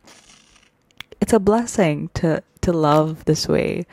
it's 1.21 1.33
a 1.33 1.41
blessing 1.41 2.11
to 2.15 2.43
to 2.61 2.73
love 2.73 3.25
this 3.25 3.49
way 3.49 3.85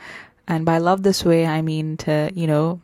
and 0.46 0.64
by 0.64 0.78
love 0.78 1.02
this 1.02 1.24
way 1.24 1.46
i 1.46 1.60
mean 1.60 1.96
to 1.96 2.30
you 2.34 2.46
know 2.46 2.80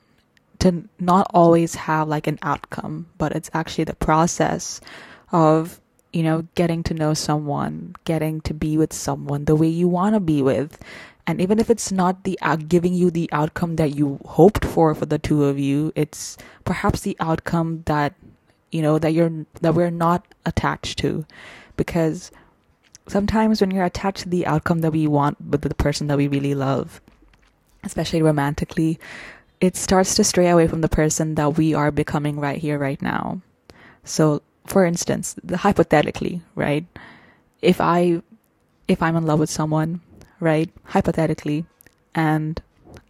to 0.59 0.85
not 0.99 1.27
always 1.33 1.75
have 1.75 2.09
like 2.09 2.27
an 2.27 2.39
outcome 2.43 3.07
but 3.17 3.33
it's 3.33 3.51
actually 3.55 3.85
the 3.85 3.95
process 3.95 4.81
of 5.33 5.81
you 6.13 6.23
know, 6.23 6.47
getting 6.55 6.83
to 6.85 6.95
know 6.95 7.15
someone, 7.15 7.95
getting 8.05 8.41
to 8.43 8.55
be 8.55 8.77
with 8.77 8.93
someone 8.93 9.45
the 9.45 9.55
way 9.55 9.69
you 9.69 9.89
want 9.89 10.15
to 10.15 10.21
be 10.21 10.43
with. 10.43 10.79
And 11.27 11.41
even 11.41 11.59
if 11.59 11.71
it's 11.71 11.93
not 11.93 12.25
the 12.25 12.39
uh, 12.43 12.57
giving 12.57 12.95
you 12.95 13.11
the 13.11 13.29
outcome 13.33 13.77
that 13.77 13.95
you 13.95 14.19
hoped 14.25 14.65
for 14.65 14.95
for 14.95 15.07
the 15.07 15.19
two 15.19 15.45
of 15.45 15.59
you, 15.59 15.93
it's 15.95 16.37
perhaps 16.65 17.01
the 17.01 17.17
outcome 17.21 17.83
that 17.87 18.15
you 18.73 18.83
know 18.83 18.99
that 18.99 19.13
you're 19.13 19.47
that 19.61 19.75
we're 19.75 19.91
not 19.91 20.27
attached 20.47 20.99
to 21.01 21.27
because 21.77 22.31
sometimes 23.07 23.61
when 23.61 23.71
you're 23.71 23.85
attached 23.85 24.23
to 24.23 24.29
the 24.29 24.47
outcome 24.47 24.81
that 24.81 24.93
we 24.93 25.07
want 25.07 25.41
with 25.41 25.63
the 25.63 25.75
person 25.75 26.07
that 26.07 26.17
we 26.17 26.29
really 26.29 26.55
love, 26.55 27.01
especially 27.85 28.23
romantically, 28.23 28.99
it 29.61 29.77
starts 29.77 30.15
to 30.15 30.25
stray 30.25 30.49
away 30.49 30.67
from 30.67 30.81
the 30.81 30.89
person 30.89 31.35
that 31.35 31.57
we 31.57 31.75
are 31.75 31.91
becoming 31.91 32.39
right 32.39 32.59
here 32.59 32.79
right 32.79 33.01
now. 33.03 33.41
So 34.05 34.43
for 34.67 34.85
instance, 34.85 35.35
the, 35.43 35.59
hypothetically, 35.59 36.43
right? 36.55 36.85
If 37.61 37.81
I 37.81 38.23
if 38.89 39.03
I'm 39.03 39.17
in 39.17 39.27
love 39.27 39.39
with 39.39 39.51
someone, 39.51 40.01
right? 40.41 40.71
Hypothetically, 40.85 41.65
and 42.15 42.61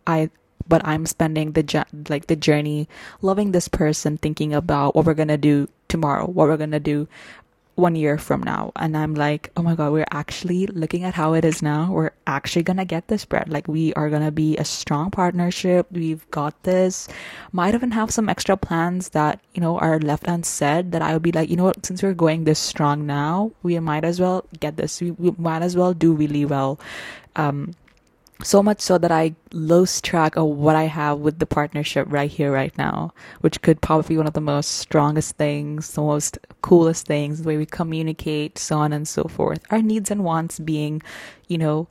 I 0.07 0.31
but 0.69 0.87
I'm 0.87 1.05
spending 1.05 1.53
the 1.53 1.85
like 2.09 2.27
the 2.27 2.37
journey 2.37 2.89
loving 3.23 3.53
this 3.53 3.67
person, 3.67 4.19
thinking 4.19 4.55
about 4.55 4.95
what 4.95 5.05
we're 5.05 5.15
to 5.29 5.37
do 5.37 5.69
tomorrow, 5.89 6.27
what 6.27 6.49
we're 6.49 6.57
to 6.71 6.81
do 6.81 7.09
one 7.81 7.97
year 7.97 8.19
from 8.19 8.43
now 8.43 8.71
and 8.77 8.97
i'm 8.97 9.15
like 9.15 9.51
oh 9.57 9.63
my 9.63 9.75
god 9.75 9.93
we're 9.93 10.07
actually 10.13 10.67
looking 10.69 11.05
at 11.05 11.15
how 11.15 11.35
it 11.35 11.45
is 11.45 11.63
now. 11.63 11.91
We're 11.91 12.13
actually 12.27 12.63
gonna 12.63 12.85
get 12.85 13.09
this 13.09 13.25
bread. 13.25 13.49
Like 13.49 13.69
we 13.69 13.93
are 13.95 14.11
gonna 14.11 14.31
be 14.31 14.57
a 14.57 14.65
strong 14.65 15.11
partnership. 15.11 15.87
We've 15.91 16.29
got 16.31 16.63
this. 16.63 17.09
Might 17.53 17.75
even 17.75 17.91
have 17.93 18.11
some 18.11 18.29
extra 18.29 18.57
plans 18.57 19.11
that 19.11 19.41
you 19.55 19.61
know 19.61 19.79
are 19.79 19.99
left 19.99 20.27
unsaid 20.27 20.93
that 20.93 21.03
i 21.03 21.13
would 21.13 21.23
be 21.23 21.33
like 21.33 21.51
you 21.51 21.57
know 21.57 21.65
what 21.65 21.85
since 21.85 22.03
we're 22.03 22.15
going 22.15 22.45
this 22.45 22.59
strong 22.59 23.07
now 23.07 23.51
we 23.63 23.79
might 23.79 24.05
as 24.05 24.21
well 24.21 24.45
get 24.61 24.77
this. 24.77 25.01
We, 25.01 25.11
we 25.13 25.33
might 25.39 25.63
as 25.63 25.77
well 25.77 25.95
do 25.95 26.13
really 26.13 26.45
well 26.45 26.79
um 27.37 27.75
so 28.43 28.63
much 28.63 28.81
so 28.81 28.99
that 28.99 29.11
I 29.11 29.35
lose 29.53 30.01
track 30.01 30.37
of 30.37 30.47
what 30.47 30.77
I 30.77 30.85
have 30.85 31.19
with 31.19 31.39
the 31.39 31.47
partnership 31.47 32.07
right 32.11 32.31
here, 32.31 32.53
right 32.53 32.77
now, 32.79 33.13
which 33.41 33.63
could 33.63 33.81
probably 33.81 34.15
be 34.15 34.17
one 34.19 34.27
of 34.27 34.33
the 34.33 34.41
most 34.41 34.79
strongest 34.79 35.37
things, 35.37 35.93
the 35.93 36.03
most 36.03 36.39
coolest 36.63 37.07
things, 37.07 37.43
the 37.43 37.49
way 37.49 37.57
we 37.57 37.67
communicate, 37.67 38.59
so 38.59 38.79
on 38.79 38.93
and 38.93 39.07
so 39.07 39.25
forth. 39.25 39.61
Our 39.71 39.83
needs 39.83 40.11
and 40.11 40.25
wants 40.25 40.59
being, 40.59 41.03
you 41.49 41.59
know, 41.59 41.89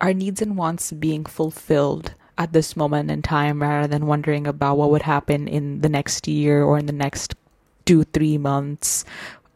our 0.00 0.14
needs 0.14 0.42
and 0.42 0.56
wants 0.56 0.92
being 0.92 1.24
fulfilled 1.24 2.14
at 2.38 2.52
this 2.52 2.76
moment 2.76 3.10
in 3.10 3.22
time 3.22 3.62
rather 3.62 3.86
than 3.86 4.06
wondering 4.06 4.46
about 4.46 4.76
what 4.76 4.90
would 4.90 5.02
happen 5.02 5.46
in 5.48 5.80
the 5.80 5.88
next 5.88 6.26
year 6.26 6.62
or 6.62 6.78
in 6.78 6.86
the 6.86 6.92
next 6.92 7.34
two, 7.84 8.04
three 8.04 8.38
months 8.38 9.04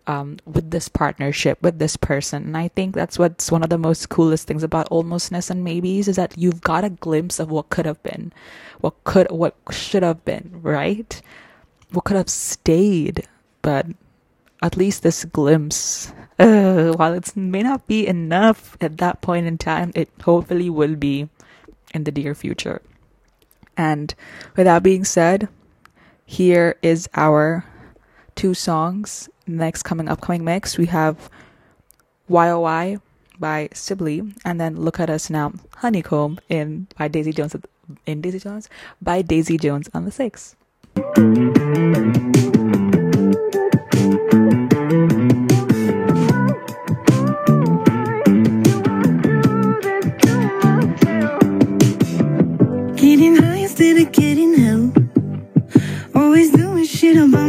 um, 0.07 0.39
with 0.45 0.71
this 0.71 0.89
partnership 0.89 1.61
with 1.63 1.79
this 1.79 1.97
person. 1.97 2.45
And 2.45 2.57
I 2.57 2.69
think 2.69 2.95
that's 2.95 3.19
what's 3.19 3.51
one 3.51 3.63
of 3.63 3.71
the 3.71 3.79
most 3.79 4.09
coolest 4.09 4.47
things 4.47 4.63
about 4.63 4.89
almostness 4.91 5.51
and 5.51 5.65
maybes 5.65 6.09
is 6.09 6.17
that 6.17 6.37
you've 6.37 6.61
got 6.61 6.85
a 6.85 6.91
glimpse 6.91 7.39
of 7.41 7.51
what 7.51 7.71
could 7.71 7.87
have 7.87 8.03
been, 8.03 8.33
what 8.81 8.95
could, 9.05 9.31
what 9.31 9.57
should 9.71 10.03
have 10.03 10.25
been, 10.25 10.61
right? 10.63 11.21
What 11.91 12.05
could 12.05 12.17
have 12.17 12.29
stayed, 12.31 13.27
but 13.63 13.87
at 14.63 14.77
least 14.77 15.03
this 15.03 15.25
glimpse, 15.25 16.13
uh, 16.39 16.93
while 16.97 17.15
it 17.15 17.37
may 17.37 17.63
not 17.63 17.87
be 17.87 18.07
enough 18.07 18.77
at 18.81 18.99
that 18.99 19.21
point 19.23 19.47
in 19.47 19.59
time, 19.59 19.93
it 19.95 20.09
hopefully 20.23 20.71
will 20.71 20.97
be 20.97 21.29
in 21.95 22.05
the 22.05 22.13
near 22.13 22.35
future. 22.35 22.83
And 23.77 24.15
with 24.57 24.65
that 24.65 24.83
being 24.83 25.05
said, 25.05 25.49
here 26.25 26.77
is 26.83 27.09
our 27.15 27.65
two 28.35 28.55
songs 28.55 29.29
next 29.47 29.83
coming 29.85 30.09
upcoming 30.09 30.45
mix 30.45 30.77
we 30.77 30.87
have 30.87 31.31
YOY 32.29 32.99
by 33.39 33.69
Sibley 33.73 34.23
and 34.45 34.61
then 34.61 34.77
Look 34.77 34.99
at 34.99 35.11
Us 35.11 35.31
Now 35.31 35.53
Honeycomb 35.77 36.39
in 36.49 36.89
by 36.99 37.09
Daisy 37.09 37.33
Jones 37.33 37.55
in 38.07 38.21
Daisy 38.21 38.41
Jones 38.41 38.69
by 39.01 39.23
Daisy 39.23 39.57
Jones 39.59 39.89
and 39.95 40.07
the 40.07 40.11
Six. 40.11 40.57
Getting 52.97 53.37
high 53.37 53.57
instead 53.59 53.99
of 53.99 54.13
getting 54.13 54.55
help. 54.55 54.97
Always 56.15 56.51
doing 56.51 56.85
shit 56.85 57.17
about 57.17 57.46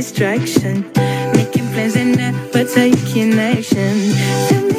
distraction? 0.00 0.90
Making 1.34 1.66
plans 1.74 1.94
and 1.96 2.16
never 2.16 2.64
taking 2.64 3.38
action. 3.38 4.69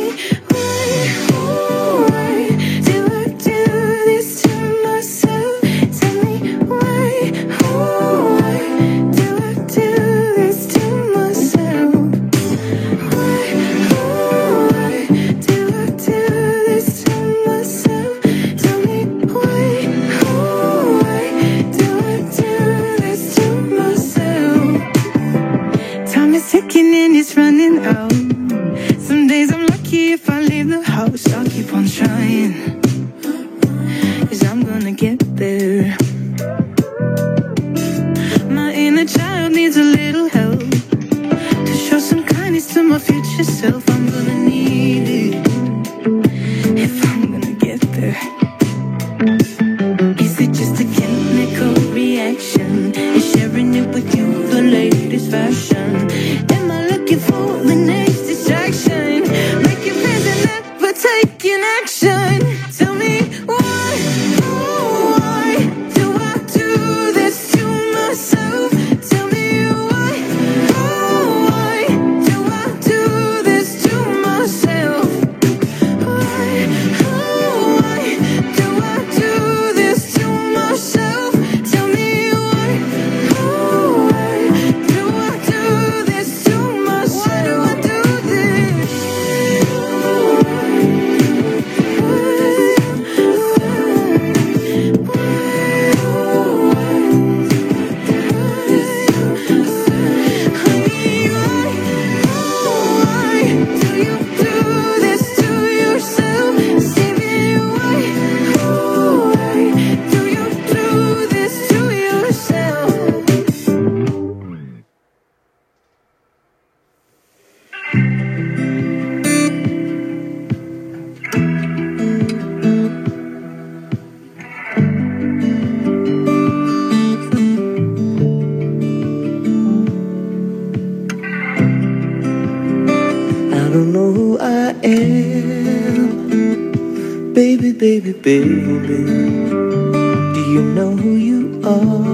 Baby, 138.23 138.85
do 138.85 140.41
you 140.53 140.61
know 140.75 140.95
who 140.95 141.15
you 141.15 141.59
are? 141.65 142.05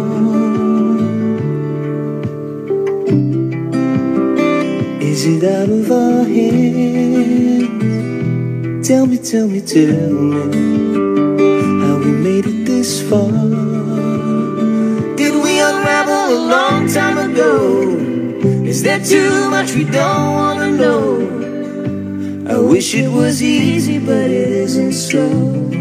Is 5.02 5.26
it 5.26 5.44
out 5.44 5.68
of 5.68 5.92
our 5.92 6.24
hands? 6.24 7.68
Tell 8.88 9.06
me, 9.06 9.18
tell 9.18 9.50
me, 9.50 9.60
tell 9.60 10.14
me 10.14 10.48
how 11.84 11.98
we 11.98 12.12
made 12.12 12.46
it 12.46 12.66
this 12.66 13.02
far. 13.10 13.30
Did 15.18 15.34
we 15.44 15.60
unravel 15.60 16.38
a 16.38 16.40
long 16.48 16.88
time 16.88 17.18
ago? 17.18 17.98
Is 18.64 18.82
there 18.82 19.04
too 19.04 19.50
much 19.50 19.76
we 19.76 19.84
don't 19.84 20.32
wanna 20.32 20.72
know? 20.72 21.20
I 22.50 22.58
wish 22.60 22.96
it 22.96 23.10
was 23.12 23.44
easy, 23.44 24.00
but 24.00 24.32
it 24.32 24.52
isn't 24.52 24.94
so. 24.94 25.77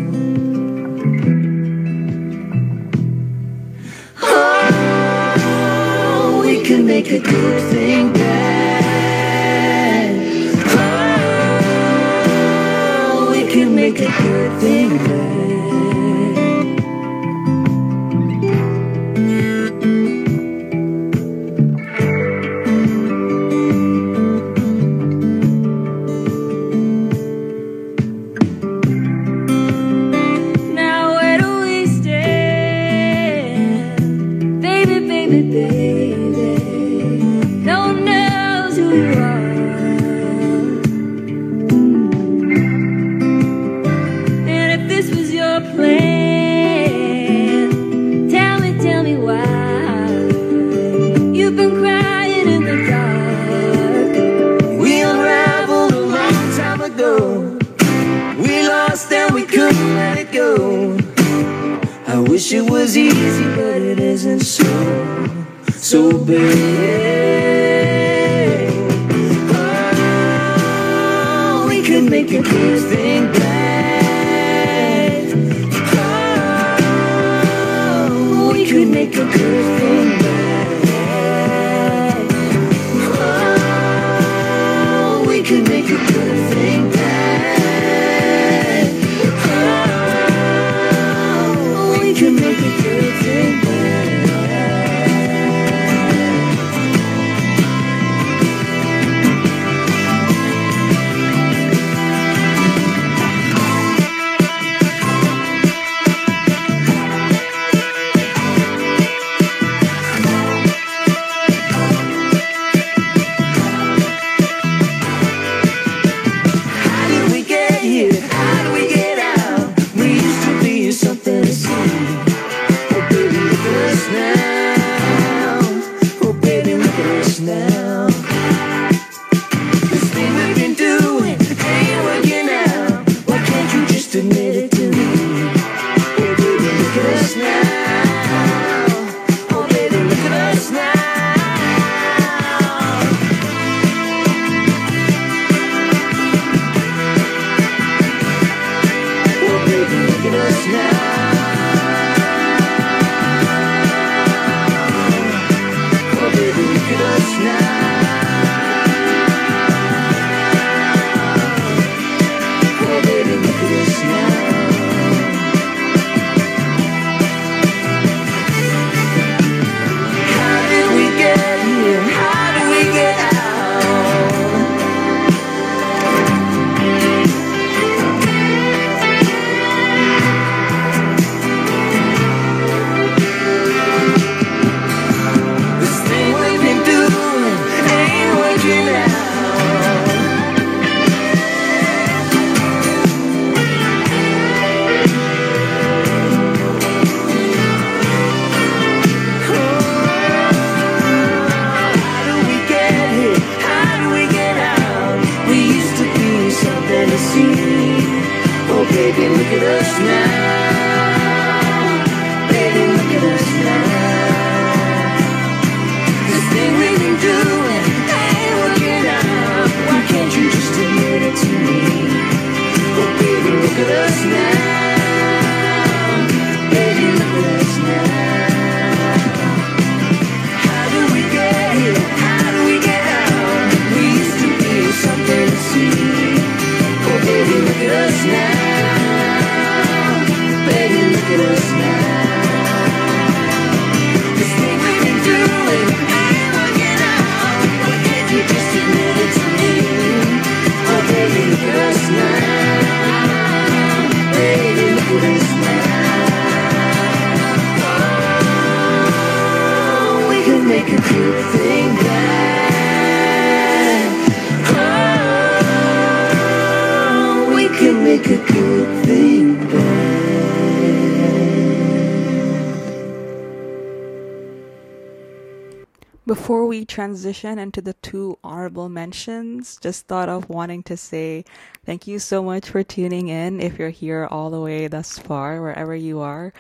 Transition 276.97 277.59
into 277.59 277.83
the 277.83 277.93
two 277.93 278.39
honorable 278.43 278.89
mentions, 278.89 279.77
just 279.77 280.07
thought 280.07 280.31
of 280.31 280.49
wanting 280.49 280.83
to 280.83 280.97
say 280.97 281.45
thank 281.85 282.07
you 282.07 282.19
so 282.19 282.43
much 282.43 282.71
for 282.71 282.83
tuning 282.83 283.29
in. 283.29 283.61
If 283.61 283.79
you're 283.79 283.91
here 283.91 284.27
all 284.31 284.49
the 284.49 284.63
way 284.63 284.87
thus 284.89 285.19
far, 285.19 285.61
wherever 285.61 285.95
you 285.95 286.21
are, 286.21 286.55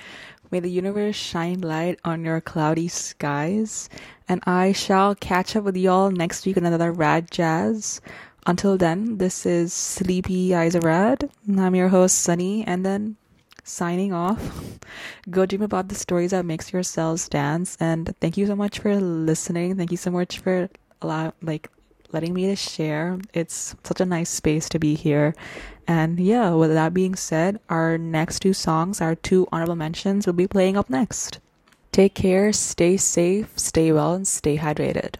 may 0.50 0.60
the 0.60 0.70
universe 0.70 1.16
shine 1.16 1.62
light 1.62 1.98
on 2.04 2.22
your 2.22 2.42
cloudy 2.42 2.86
skies. 2.86 3.88
And 4.28 4.42
I 4.44 4.72
shall 4.72 5.14
catch 5.14 5.56
up 5.56 5.64
with 5.64 5.74
y'all 5.78 6.10
next 6.10 6.44
week 6.44 6.56
with 6.56 6.66
another 6.66 6.92
Rad 6.92 7.30
Jazz. 7.30 8.02
Until 8.46 8.76
then, 8.76 9.16
this 9.16 9.46
is 9.46 9.72
Sleepy 9.72 10.54
Eyes 10.54 10.74
of 10.74 10.84
Rad. 10.84 11.30
I'm 11.48 11.74
your 11.74 11.88
host, 11.88 12.18
Sunny, 12.18 12.62
and 12.66 12.84
then 12.84 13.16
signing 13.66 14.12
off. 14.12 14.40
Go 15.30 15.44
dream 15.44 15.62
about 15.62 15.88
the 15.88 15.94
stories 15.94 16.30
that 16.30 16.44
makes 16.44 16.72
yourselves 16.72 17.28
dance. 17.28 17.76
And 17.80 18.14
thank 18.20 18.36
you 18.36 18.46
so 18.46 18.56
much 18.56 18.78
for 18.78 18.94
listening. 18.96 19.76
Thank 19.76 19.90
you 19.90 19.96
so 19.96 20.10
much 20.10 20.38
for 20.38 20.70
allow 21.02 21.34
like 21.42 21.68
letting 22.12 22.32
me 22.32 22.46
to 22.46 22.56
share. 22.56 23.18
It's 23.34 23.74
such 23.84 24.00
a 24.00 24.06
nice 24.06 24.30
space 24.30 24.68
to 24.70 24.78
be 24.78 24.94
here. 24.94 25.34
And 25.86 26.18
yeah, 26.18 26.50
with 26.50 26.72
that 26.72 26.94
being 26.94 27.14
said, 27.14 27.60
our 27.68 27.98
next 27.98 28.40
two 28.40 28.52
songs, 28.52 29.00
our 29.00 29.14
two 29.14 29.46
honorable 29.52 29.76
mentions, 29.76 30.26
will 30.26 30.32
be 30.32 30.48
playing 30.48 30.76
up 30.76 30.88
next. 30.88 31.40
Take 31.92 32.14
care, 32.14 32.52
stay 32.52 32.96
safe, 32.96 33.52
stay 33.56 33.92
well, 33.92 34.14
and 34.14 34.26
stay 34.26 34.58
hydrated. 34.58 35.16